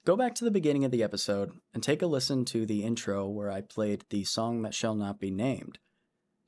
[0.07, 3.29] go back to the beginning of the episode and take a listen to the intro
[3.29, 5.79] where I played the song that shall not be named.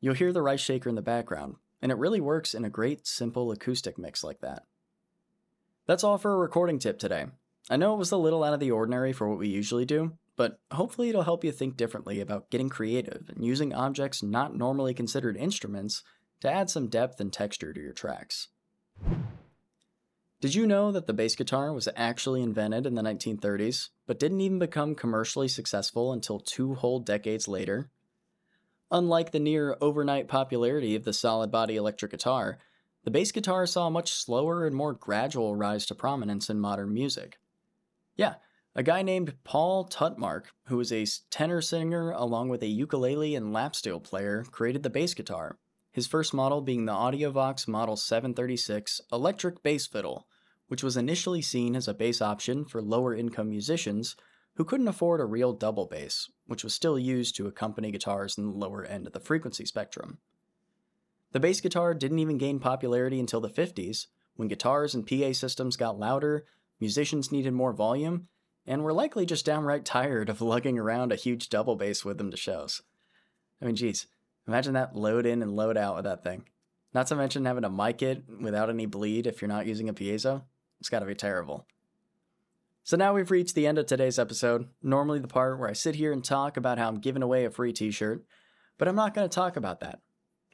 [0.01, 3.07] You'll hear the rice shaker in the background, and it really works in a great,
[3.07, 4.63] simple acoustic mix like that.
[5.87, 7.27] That's all for a recording tip today.
[7.69, 10.13] I know it was a little out of the ordinary for what we usually do,
[10.37, 14.95] but hopefully it'll help you think differently about getting creative and using objects not normally
[14.95, 16.03] considered instruments
[16.41, 18.49] to add some depth and texture to your tracks.
[20.41, 24.41] Did you know that the bass guitar was actually invented in the 1930s, but didn't
[24.41, 27.91] even become commercially successful until two whole decades later?
[28.91, 32.59] Unlike the near overnight popularity of the solid body electric guitar,
[33.05, 36.95] the bass guitar saw a much slower and more gradual rise to prominence in modern
[36.95, 37.39] music.
[38.17, 38.37] Yeah,
[38.75, 43.53] a guy named Paul Tutmarc, who was a tenor singer along with a ukulele and
[43.53, 45.59] lap steel player, created the bass guitar,
[45.93, 50.27] his first model being the Audiovox Model 736 electric bass fiddle,
[50.69, 54.17] which was initially seen as a bass option for lower income musicians
[54.55, 58.47] who couldn't afford a real double bass, which was still used to accompany guitars in
[58.47, 60.19] the lower end of the frequency spectrum.
[61.33, 65.77] The bass guitar didn't even gain popularity until the 50s, when guitars and PA systems
[65.77, 66.45] got louder,
[66.81, 68.29] musicians needed more volume,
[68.67, 72.31] and were likely just downright tired of lugging around a huge double bass with them
[72.31, 72.83] to shows.
[73.61, 74.07] I mean, geez,
[74.51, 76.43] Imagine that load in and load out with that thing.
[76.93, 79.95] Not to mention having to mic it without any bleed if you're not using a
[79.95, 80.43] piezo.
[80.81, 81.69] It's gotta be terrible.
[82.83, 85.95] So now we've reached the end of today's episode, normally the part where I sit
[85.95, 88.25] here and talk about how I'm giving away a free t shirt,
[88.77, 90.01] but I'm not gonna talk about that.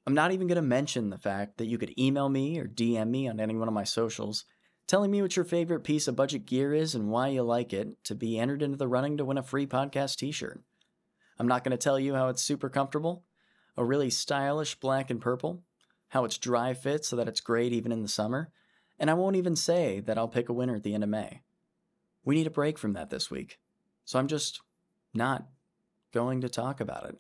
[0.06, 3.26] I'm not even gonna mention the fact that you could email me or DM me
[3.30, 4.44] on any one of my socials
[4.86, 8.04] telling me what your favorite piece of budget gear is and why you like it
[8.04, 10.60] to be entered into the running to win a free podcast t shirt.
[11.38, 13.24] I'm not gonna tell you how it's super comfortable
[13.76, 15.62] a really stylish black and purple,
[16.08, 18.50] how it's dry fit so that it's great even in the summer,
[18.98, 21.42] and I won't even say that I'll pick a winner at the end of May.
[22.24, 23.58] We need a break from that this week,
[24.04, 24.60] so I'm just
[25.14, 25.46] not
[26.12, 27.18] going to talk about it.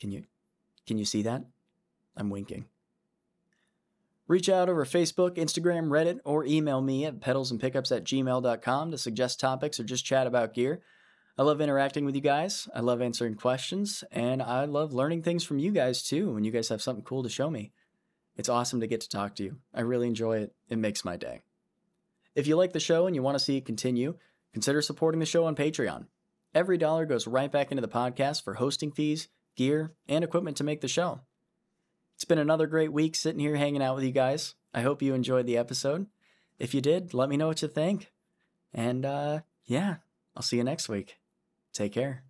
[0.00, 0.24] Can you
[0.86, 1.44] can you see that?
[2.16, 2.66] I'm winking.
[4.26, 9.38] Reach out over Facebook, Instagram, Reddit, or email me at pedalsandpickups at gmail.com to suggest
[9.38, 10.82] topics or just chat about gear.
[11.36, 12.68] I love interacting with you guys.
[12.72, 16.52] I love answering questions, and I love learning things from you guys too when you
[16.52, 17.72] guys have something cool to show me.
[18.36, 19.56] It's awesome to get to talk to you.
[19.72, 20.54] I really enjoy it.
[20.68, 21.42] It makes my day.
[22.36, 24.16] If you like the show and you want to see it continue,
[24.52, 26.06] consider supporting the show on Patreon.
[26.54, 30.64] Every dollar goes right back into the podcast for hosting fees, gear, and equipment to
[30.64, 31.20] make the show.
[32.14, 34.54] It's been another great week sitting here hanging out with you guys.
[34.72, 36.06] I hope you enjoyed the episode.
[36.60, 38.12] If you did, let me know what you think.
[38.72, 39.96] And uh, yeah,
[40.36, 41.16] I'll see you next week.
[41.74, 42.24] Take care.